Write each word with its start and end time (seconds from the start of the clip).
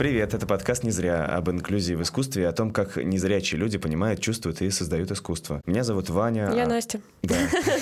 Привет, 0.00 0.32
это 0.32 0.46
подкаст 0.46 0.82
«Не 0.82 0.92
зря» 0.92 1.26
об 1.26 1.50
инклюзии 1.50 1.92
в 1.92 2.00
искусстве 2.00 2.44
и 2.44 2.46
о 2.46 2.52
том, 2.52 2.70
как 2.70 2.96
незрячие 2.96 3.60
люди 3.60 3.76
понимают, 3.76 4.18
чувствуют 4.22 4.62
и 4.62 4.70
создают 4.70 5.10
искусство. 5.10 5.60
Меня 5.66 5.84
зовут 5.84 6.08
Ваня. 6.08 6.50
Я 6.56 6.66
Настя. 6.66 7.02
Да. 7.22 7.36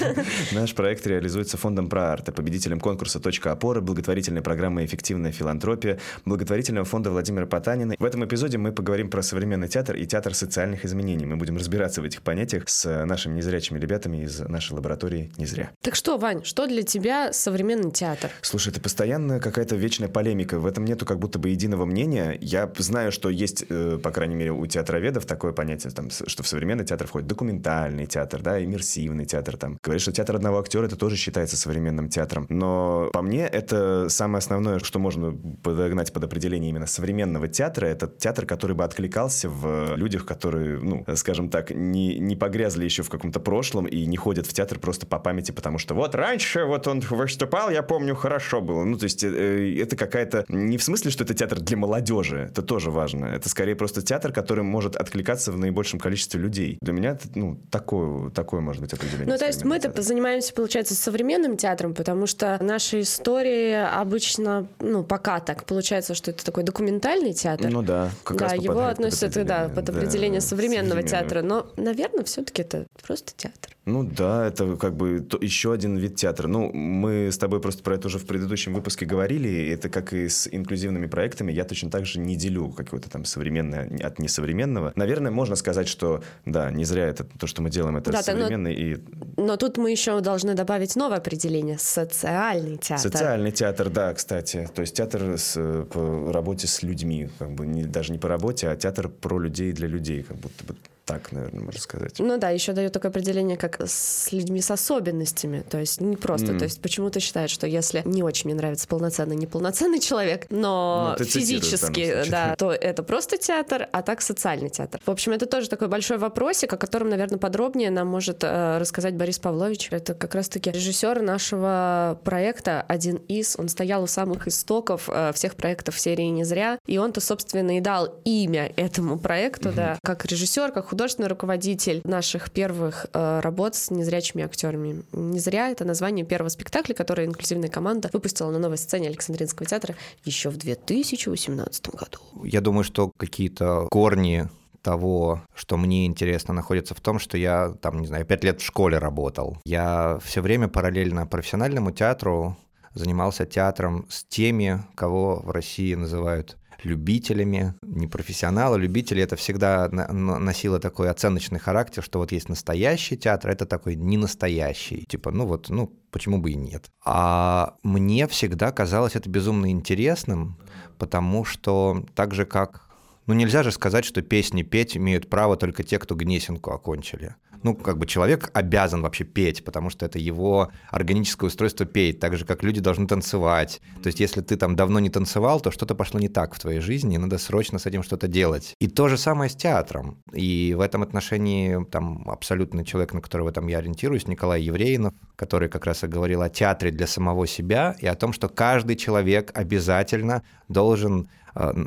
Наш 0.53 0.75
проект 0.75 1.07
реализуется 1.07 1.57
фондом 1.57 1.89
«Проарт» 1.89 2.29
и 2.29 2.33
победителем 2.33 2.81
конкурса 2.81 3.21
«Точка 3.21 3.53
опоры», 3.53 3.83
благотворительной 3.83 4.43
программы 4.43 4.85
«Эффективная 4.85 5.31
филантропия», 5.31 6.01
благотворительного 6.25 6.85
фонда 6.85 7.13
Владимира 7.13 7.47
Потанина. 7.47 7.95
В 7.97 8.05
этом 8.05 8.25
эпизоде 8.25 8.59
мы 8.59 8.73
поговорим 8.73 9.11
про 9.11 9.23
современный 9.23 9.69
театр 9.69 9.95
и 9.95 10.05
театр 10.05 10.35
социальных 10.35 10.85
изменений. 10.85 11.25
Мы 11.25 11.37
будем 11.37 11.57
разбираться 11.57 12.03
в 12.03 12.05
этих 12.05 12.23
понятиях 12.23 12.69
с 12.69 13.07
нашими 13.07 13.37
незрячими 13.37 13.79
ребятами 13.79 14.25
из 14.25 14.41
нашей 14.41 14.73
лаборатории 14.73 15.31
«Не 15.37 15.47
зря». 15.47 15.71
Так 15.83 15.95
что, 15.95 16.19
Вань, 16.19 16.43
что 16.43 16.67
для 16.67 16.83
тебя 16.83 17.33
современный 17.33 17.93
театр? 17.93 18.33
Слушай, 18.43 18.71
это 18.71 18.81
постоянно 18.81 19.39
какая-то 19.39 19.77
вечная 19.77 20.09
полемика. 20.09 20.59
В 20.59 20.67
этом 20.67 20.85
нету 20.85 21.07
как 21.07 21.21
будто 21.21 21.39
бы 21.39 21.51
единого 21.51 21.85
мнения 21.85 22.08
мнение. 22.09 22.39
Я 22.41 22.71
знаю, 22.79 23.13
что 23.13 23.29
есть, 23.29 23.65
э, 23.69 23.99
по 24.03 24.11
крайней 24.11 24.35
мере, 24.35 24.53
у 24.53 24.67
театроведов 24.67 25.27
такое 25.27 25.53
понятие, 25.53 25.93
там, 25.93 26.11
что 26.11 26.43
в 26.43 26.49
современный 26.49 26.85
театр 26.85 27.07
входит 27.07 27.29
документальный 27.29 28.07
театр, 28.07 28.43
да, 28.43 28.63
иммерсивный 28.63 29.27
театр. 29.27 29.57
Там. 29.57 29.79
Говорят, 29.83 30.03
что 30.03 30.13
театр 30.13 30.37
одного 30.37 30.59
актера 30.59 30.87
это 30.87 30.97
тоже 30.97 31.17
считается 31.17 31.57
современным 31.57 32.09
театром. 32.09 32.47
Но 32.49 33.11
по 33.13 33.23
мне 33.23 33.47
это 33.47 34.09
самое 34.09 34.39
основное, 34.39 34.79
что 34.79 34.99
можно 34.99 35.37
подогнать 35.63 36.13
под 36.13 36.25
определение 36.25 36.71
именно 36.71 36.87
современного 36.87 37.49
театра, 37.49 37.87
это 37.87 38.09
театр, 38.09 38.47
который 38.47 38.75
бы 38.75 38.85
откликался 38.85 39.49
в 39.49 39.97
людях, 39.97 40.25
которые, 40.27 40.79
ну, 40.79 41.05
скажем 41.15 41.49
так, 41.51 41.71
не, 41.71 42.19
не 42.19 42.37
погрязли 42.37 42.85
еще 42.85 43.03
в 43.03 43.11
каком-то 43.11 43.41
прошлом 43.41 43.87
и 43.87 44.07
не 44.07 44.17
ходят 44.17 44.47
в 44.47 44.53
театр 44.53 44.79
просто 44.79 45.07
по 45.07 45.19
памяти, 45.19 45.53
потому 45.53 45.79
что 45.79 45.95
вот 45.95 46.15
раньше 46.15 46.65
вот 46.65 46.87
он 46.87 47.01
выступал, 47.01 47.71
я 47.71 47.83
помню, 47.83 48.15
хорошо 48.15 48.61
было. 48.61 48.85
Ну, 48.85 48.97
то 48.97 49.05
есть 49.05 49.25
э, 49.25 49.79
это 49.81 49.97
какая-то... 49.97 50.45
Не 50.49 50.79
в 50.79 50.83
смысле, 50.83 51.11
что 51.11 51.25
это 51.25 51.35
театр 51.35 51.61
для 51.61 51.77
молодых 51.77 51.98
молодежи. 51.99 52.49
Это 52.51 52.63
тоже 52.63 52.91
важно. 52.91 53.27
Это 53.27 53.49
скорее 53.49 53.75
просто 53.75 54.03
театр, 54.03 54.33
который 54.33 54.65
может 54.65 54.97
откликаться 54.97 55.53
в 55.53 55.59
наибольшем 55.59 55.99
количестве 55.99 56.41
людей. 56.41 56.79
Для 56.81 56.93
меня 56.93 57.11
это, 57.11 57.29
ну, 57.35 57.59
такое, 57.71 58.31
такое 58.31 58.61
может 58.61 58.83
быть 58.83 58.93
определение. 58.93 59.27
Ну, 59.27 59.39
то 59.39 59.47
есть 59.47 59.65
мы-то 59.65 60.03
занимаемся, 60.03 60.53
получается, 60.55 60.95
современным 60.95 61.57
театром, 61.57 61.95
потому 61.95 62.27
что 62.27 62.59
наши 62.63 63.01
истории 63.01 63.73
обычно, 63.73 64.69
ну, 64.81 65.03
пока 65.05 65.41
так 65.41 65.65
получается, 65.65 66.15
что 66.15 66.31
это 66.31 66.45
такой 66.45 66.63
документальный 66.63 67.33
театр. 67.33 67.71
Ну 67.71 67.83
да, 67.83 68.11
как 68.25 68.37
да, 68.39 68.45
раз 68.47 68.55
его 68.55 68.87
относят 68.87 69.35
под 69.35 69.47
да, 69.47 69.69
под 69.69 69.89
определение 69.89 70.41
да, 70.41 70.47
современного 70.47 71.03
театра. 71.03 71.43
Но, 71.43 71.67
наверное, 71.77 72.25
все-таки 72.25 72.63
это 72.63 72.87
просто 73.07 73.33
театр. 73.37 73.73
Ну 73.89 74.05
да, 74.05 74.47
это 74.47 74.77
как 74.77 74.95
бы 74.97 75.21
то, 75.21 75.39
еще 75.41 75.73
один 75.73 75.97
вид 75.97 76.17
театра. 76.17 76.47
Ну, 76.47 76.71
мы 76.73 77.33
с 77.33 77.39
тобой 77.39 77.59
просто 77.61 77.83
про 77.83 77.95
это 77.95 78.09
уже 78.09 78.19
в 78.19 78.27
предыдущем 78.27 78.75
выпуске 78.75 79.07
говорили. 79.07 79.71
Это 79.71 79.89
как 79.89 80.13
и 80.13 80.29
с 80.29 80.47
инклюзивными 80.47 81.07
проектами. 81.07 81.53
Я 81.53 81.65
точно 81.65 81.91
так 81.91 82.05
же 82.05 82.21
не 82.21 82.37
делю 82.37 82.69
какое-то 82.69 83.09
там 83.09 83.25
современное 83.25 83.89
от 84.03 84.19
несовременного. 84.19 84.93
Наверное, 84.95 85.31
можно 85.31 85.57
сказать, 85.57 85.89
что 85.89 86.23
да, 86.45 86.71
не 86.71 86.85
зря 86.85 87.07
это 87.07 87.25
то, 87.25 87.47
что 87.47 87.63
мы 87.63 87.71
делаем, 87.71 87.97
это 87.97 88.13
да, 88.13 88.23
современный 88.23 88.75
но, 88.75 88.79
и... 88.79 88.97
Но 89.39 89.57
тут 89.57 89.79
мы 89.79 89.91
еще 89.91 90.21
должны 90.21 90.53
добавить 90.53 90.95
новое 90.95 91.17
определение— 91.17 91.79
социальный 91.81 92.77
театр. 92.77 93.11
Социальный 93.11 93.53
театр, 93.53 93.89
да, 93.89 94.13
кстати. 94.13 94.69
То 94.75 94.83
есть 94.83 94.97
театр 94.97 95.39
с, 95.39 95.55
по 95.91 96.31
работе 96.31 96.67
с 96.67 96.83
людьми, 96.83 97.31
как 97.39 97.53
бы 97.53 97.67
не, 97.67 97.85
даже 97.85 98.13
не 98.13 98.19
по 98.19 98.29
работе, 98.29 98.69
а 98.69 98.77
театр 98.77 99.09
про 99.09 99.39
людей 99.39 99.73
для 99.73 99.89
людей, 99.89 100.23
как 100.25 100.37
будто 100.37 100.65
бы 100.65 100.75
так, 101.09 101.33
наверное, 101.33 101.65
можно 101.65 101.81
сказать. 101.81 102.19
Ну 102.19 102.37
да, 102.37 102.51
еще 102.51 102.75
дает 102.75 102.93
такое 102.93 103.11
определение, 103.11 103.57
как 103.57 103.81
с 103.81 104.31
людьми 104.31 104.61
с 104.61 104.71
особенностями. 104.71 105.65
То 105.69 105.79
есть 105.79 106.03
не 106.03 106.17
просто. 106.17 106.53
Mm. 106.53 106.59
То 106.59 106.65
есть 106.65 106.83
почему-то 106.83 107.19
считают, 107.19 107.51
что 107.51 107.67
если 107.67 108.03
не 108.05 108.23
очень 108.23 108.51
мне 108.51 108.55
нравится 108.55 108.87
полноценный, 108.87 109.35
неполноценный 109.35 110.01
человек, 110.09 110.45
но 110.51 111.17
ну, 111.19 111.25
физически, 111.25 112.25
да, 112.29 112.55
то 112.57 112.73
это 112.73 113.03
просто 113.03 113.39
театр, 113.39 113.89
а 113.91 114.03
так 114.03 114.21
социальный 114.21 114.69
театр. 114.69 115.01
В 115.07 115.11
общем, 115.11 115.33
это 115.33 115.47
тоже 115.47 115.71
такой 115.71 115.89
большой 115.89 116.19
вопросик, 116.19 116.75
о 116.75 116.77
котором, 116.77 117.09
наверное, 117.09 117.39
подробнее 117.39 117.91
нам 117.91 118.07
может 118.07 118.45
э, 118.45 118.77
рассказать 118.77 119.15
Борис 119.15 119.39
Павлович. 119.39 119.89
Это 119.91 120.13
как 120.13 120.35
раз-таки 120.35 120.71
режиссер 120.71 121.23
нашего 121.23 122.21
проекта, 122.23 122.85
один 122.87 123.17
из. 123.29 123.59
Он 123.59 123.71
стоял 123.71 124.03
у 124.03 124.07
самых 124.07 124.47
истоков 124.47 125.09
э, 125.11 125.33
всех 125.33 125.55
проектов 125.55 125.99
серии 125.99 126.25
«Не 126.25 126.45
зря». 126.45 126.79
И 126.87 126.99
он-то, 126.99 127.23
собственно, 127.23 127.79
и 127.79 127.81
дал 127.81 128.21
имя 128.27 128.71
этому 128.77 129.19
проекту, 129.19 129.71
mm-hmm. 129.71 129.75
да, 129.75 129.99
как 130.03 130.27
режиссер, 130.27 130.73
как 130.73 130.89
художник 130.89 130.98
художественный 130.99 131.29
руководитель 131.29 132.01
наших 132.03 132.51
первых 132.51 133.07
э, 133.15 133.39
работ 133.41 133.77
с 133.77 133.93
незрячими 133.93 134.43
актерами. 134.43 135.05
Не 135.13 135.39
зря 135.39 135.69
это 135.69 135.85
название 135.85 136.27
первого 136.27 136.49
спектакля, 136.49 136.93
который 136.93 137.25
инклюзивная 137.25 137.69
команда 137.69 138.11
выпустила 138.13 138.51
на 138.51 138.59
новой 138.59 138.79
сцене 138.79 139.07
Александринского 139.07 139.65
театра 139.65 139.95
еще 140.25 140.51
в 140.51 140.57
2018 140.57 141.91
году. 141.91 142.19
Я 142.43 142.61
думаю, 142.61 142.83
что 142.83 143.13
какие-то 143.17 143.87
корни 143.93 144.49
того, 144.83 145.41
что 145.55 145.77
мне 145.77 146.05
интересно, 146.05 146.53
находится 146.53 146.97
в 146.97 147.01
том, 147.01 147.21
что 147.21 147.39
я, 147.39 147.73
там, 147.81 148.01
не 148.01 148.09
знаю, 148.09 148.27
пять 148.27 148.43
лет 148.43 148.61
в 148.61 148.65
школе 148.65 148.99
работал. 148.99 149.57
Я 149.65 150.19
все 150.25 150.41
время 150.41 150.67
параллельно 150.67 151.29
профессиональному 151.29 151.93
театру 151.93 152.57
занимался 152.95 153.47
театром 153.47 154.05
с 154.09 154.25
теми, 154.25 154.83
кого 154.97 155.43
в 155.45 155.53
России 155.53 155.95
называют 155.95 156.57
любителями, 156.85 157.75
не 157.83 158.07
профессионалы, 158.07 158.79
любители, 158.79 159.23
это 159.23 159.37
всегда 159.37 159.89
носило 159.89 160.79
такой 160.79 161.11
оценочный 161.11 161.59
характер, 161.59 162.03
что 162.03 162.19
вот 162.19 162.33
есть 162.33 162.49
настоящий 162.49 163.17
театр, 163.17 163.51
это 163.51 163.67
такой 163.67 163.97
не 163.97 164.17
настоящий, 164.17 165.05
типа, 165.05 165.31
ну 165.31 165.47
вот, 165.47 165.69
ну 165.69 165.93
почему 166.11 166.39
бы 166.39 166.53
и 166.53 166.57
нет. 166.57 166.91
А 167.05 167.75
мне 167.83 168.27
всегда 168.29 168.73
казалось 168.73 169.17
это 169.17 169.29
безумно 169.29 169.71
интересным, 169.71 170.59
потому 170.99 171.45
что 171.45 172.05
так 172.15 172.35
же 172.35 172.45
как 172.45 172.88
ну 173.29 173.35
нельзя 173.35 173.63
же 173.63 173.71
сказать, 173.71 174.05
что 174.05 174.23
песни 174.23 174.63
петь 174.63 174.97
имеют 174.97 175.31
право 175.31 175.57
только 175.57 175.85
те, 175.85 175.99
кто 176.01 176.17
Гнесинку 176.17 176.73
окончили 176.73 177.37
ну, 177.63 177.75
как 177.75 177.99
бы 177.99 178.07
человек 178.07 178.51
обязан 178.53 179.03
вообще 179.03 179.25
петь, 179.25 179.65
потому 179.65 179.91
что 179.91 180.07
это 180.07 180.19
его 180.19 180.71
органическое 180.91 181.49
устройство 181.49 181.87
петь, 181.87 182.21
так 182.21 182.37
же, 182.37 182.45
как 182.45 182.63
люди 182.63 182.81
должны 182.81 183.07
танцевать. 183.07 183.81
То 184.03 184.09
есть, 184.09 184.21
если 184.21 184.41
ты 184.41 184.57
там 184.57 184.77
давно 184.77 185.01
не 185.01 185.11
танцевал, 185.11 185.61
то 185.61 185.71
что-то 185.71 185.95
пошло 185.95 186.21
не 186.21 186.29
так 186.29 186.55
в 186.55 186.61
твоей 186.61 186.81
жизни, 186.81 187.17
и 187.17 187.19
надо 187.19 187.39
срочно 187.39 187.79
с 187.79 187.87
этим 187.87 188.03
что-то 188.03 188.29
делать. 188.29 188.75
И 188.81 188.89
то 188.89 189.09
же 189.09 189.19
самое 189.19 189.51
с 189.51 189.57
театром. 189.57 190.19
И 190.33 190.75
в 190.77 190.81
этом 190.81 191.03
отношении 191.03 191.85
там 191.91 192.29
абсолютный 192.29 192.85
человек, 192.85 193.13
на 193.15 193.21
которого 193.21 193.53
там 193.53 193.67
я 193.67 193.79
ориентируюсь, 193.79 194.29
Николай 194.29 194.63
Евреинов, 194.63 195.15
который 195.37 195.69
как 195.69 195.87
раз 195.87 196.05
и 196.05 196.07
говорил 196.07 196.43
о 196.43 196.49
театре 196.49 196.91
для 196.91 197.07
самого 197.07 197.47
себя 197.47 197.97
и 198.01 198.07
о 198.07 198.15
том, 198.15 198.33
что 198.33 198.49
каждый 198.49 198.97
человек 198.97 199.51
обязательно 199.55 200.43
должен 200.69 201.29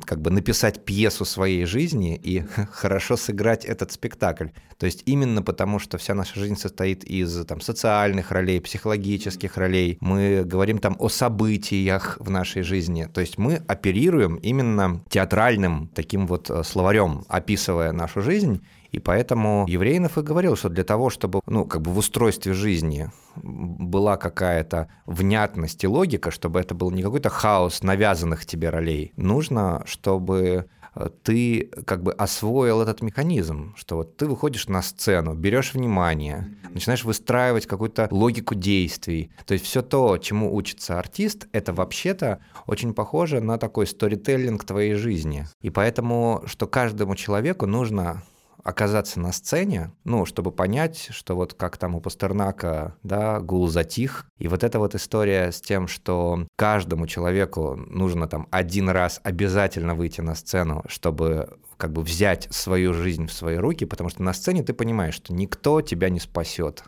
как 0.05 0.21
бы 0.21 0.31
написать 0.31 0.83
пьесу 0.83 1.23
своей 1.25 1.65
жизни 1.65 2.19
и 2.21 2.43
хорошо 2.71 3.15
сыграть 3.15 3.65
этот 3.65 3.91
спектакль. 3.91 4.47
То 4.77 4.85
есть 4.85 5.03
именно 5.05 5.41
потому, 5.41 5.79
что 5.79 5.97
вся 5.97 6.13
наша 6.13 6.39
жизнь 6.39 6.55
состоит 6.55 7.03
из 7.03 7.45
там, 7.45 7.61
социальных 7.61 8.31
ролей, 8.31 8.59
психологических 8.59 9.57
ролей, 9.57 9.97
мы 10.01 10.43
говорим 10.43 10.79
там 10.79 10.95
о 10.99 11.09
событиях 11.09 12.17
в 12.19 12.29
нашей 12.29 12.63
жизни. 12.63 13.07
То 13.13 13.21
есть 13.21 13.37
мы 13.37 13.61
оперируем 13.67 14.35
именно 14.35 15.01
театральным 15.09 15.89
таким 15.93 16.27
вот 16.27 16.49
э, 16.49 16.63
словарем, 16.63 17.23
описывая 17.29 17.91
нашу 17.91 18.21
жизнь, 18.21 18.61
и 18.91 18.99
поэтому 18.99 19.65
Еврейнов 19.67 20.17
и 20.17 20.21
говорил, 20.21 20.55
что 20.55 20.69
для 20.69 20.83
того, 20.83 21.09
чтобы 21.09 21.41
ну, 21.45 21.65
как 21.65 21.81
бы 21.81 21.91
в 21.91 21.97
устройстве 21.97 22.53
жизни 22.53 23.09
была 23.35 24.17
какая-то 24.17 24.89
внятность 25.05 25.83
и 25.83 25.87
логика, 25.87 26.31
чтобы 26.31 26.59
это 26.59 26.75
был 26.75 26.91
не 26.91 27.01
какой-то 27.01 27.29
хаос 27.29 27.83
навязанных 27.83 28.45
тебе 28.45 28.69
ролей, 28.69 29.13
нужно, 29.15 29.83
чтобы 29.85 30.67
э, 30.93 31.09
ты 31.23 31.71
как 31.85 32.03
бы 32.03 32.11
освоил 32.11 32.81
этот 32.81 33.01
механизм, 33.01 33.73
что 33.77 33.95
вот 33.95 34.17
ты 34.17 34.27
выходишь 34.27 34.67
на 34.67 34.81
сцену, 34.81 35.35
берешь 35.35 35.73
внимание, 35.73 36.53
начинаешь 36.73 37.05
выстраивать 37.05 37.67
какую-то 37.67 38.09
логику 38.11 38.55
действий. 38.55 39.31
То 39.45 39.53
есть 39.53 39.65
все 39.65 39.81
то, 39.81 40.17
чему 40.17 40.53
учится 40.53 40.99
артист, 40.99 41.47
это 41.53 41.71
вообще-то 41.71 42.39
очень 42.67 42.93
похоже 42.93 43.39
на 43.39 43.57
такой 43.57 43.87
сторителлинг 43.87 44.65
твоей 44.65 44.95
жизни. 44.95 45.47
И 45.61 45.69
поэтому, 45.69 46.43
что 46.45 46.67
каждому 46.67 47.15
человеку 47.15 47.65
нужно 47.65 48.23
оказаться 48.63 49.19
на 49.19 49.31
сцене, 49.31 49.91
ну, 50.03 50.25
чтобы 50.25 50.51
понять, 50.51 51.07
что 51.11 51.35
вот 51.35 51.53
как 51.53 51.77
там 51.77 51.95
у 51.95 52.01
Пастернака, 52.01 52.95
да, 53.03 53.39
гул 53.39 53.67
затих, 53.67 54.25
и 54.37 54.47
вот 54.47 54.63
эта 54.63 54.79
вот 54.79 54.95
история 54.95 55.51
с 55.51 55.61
тем, 55.61 55.87
что 55.87 56.45
каждому 56.55 57.07
человеку 57.07 57.75
нужно 57.75 58.27
там 58.27 58.47
один 58.51 58.89
раз 58.89 59.19
обязательно 59.23 59.95
выйти 59.95 60.21
на 60.21 60.35
сцену, 60.35 60.83
чтобы 60.87 61.57
как 61.77 61.93
бы 61.93 62.03
взять 62.03 62.47
свою 62.51 62.93
жизнь 62.93 63.25
в 63.27 63.33
свои 63.33 63.57
руки, 63.57 63.85
потому 63.85 64.09
что 64.09 64.21
на 64.21 64.33
сцене 64.33 64.61
ты 64.63 64.73
понимаешь, 64.73 65.15
что 65.15 65.33
никто 65.33 65.81
тебя 65.81 66.09
не 66.09 66.19
спасет 66.19 66.83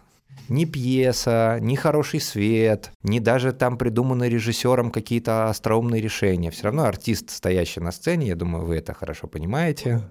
ни 0.49 0.65
пьеса, 0.65 1.57
ни 1.61 1.75
хороший 1.75 2.19
свет, 2.19 2.91
ни 3.03 3.19
даже 3.19 3.53
там 3.53 3.77
придуманы 3.77 4.25
режиссером 4.29 4.91
какие-то 4.91 5.49
остроумные 5.49 6.01
решения. 6.01 6.51
Все 6.51 6.65
равно 6.65 6.83
артист, 6.83 7.29
стоящий 7.29 7.79
на 7.79 7.91
сцене, 7.91 8.27
я 8.27 8.35
думаю, 8.35 8.65
вы 8.65 8.77
это 8.77 8.93
хорошо 8.93 9.27
понимаете, 9.27 10.01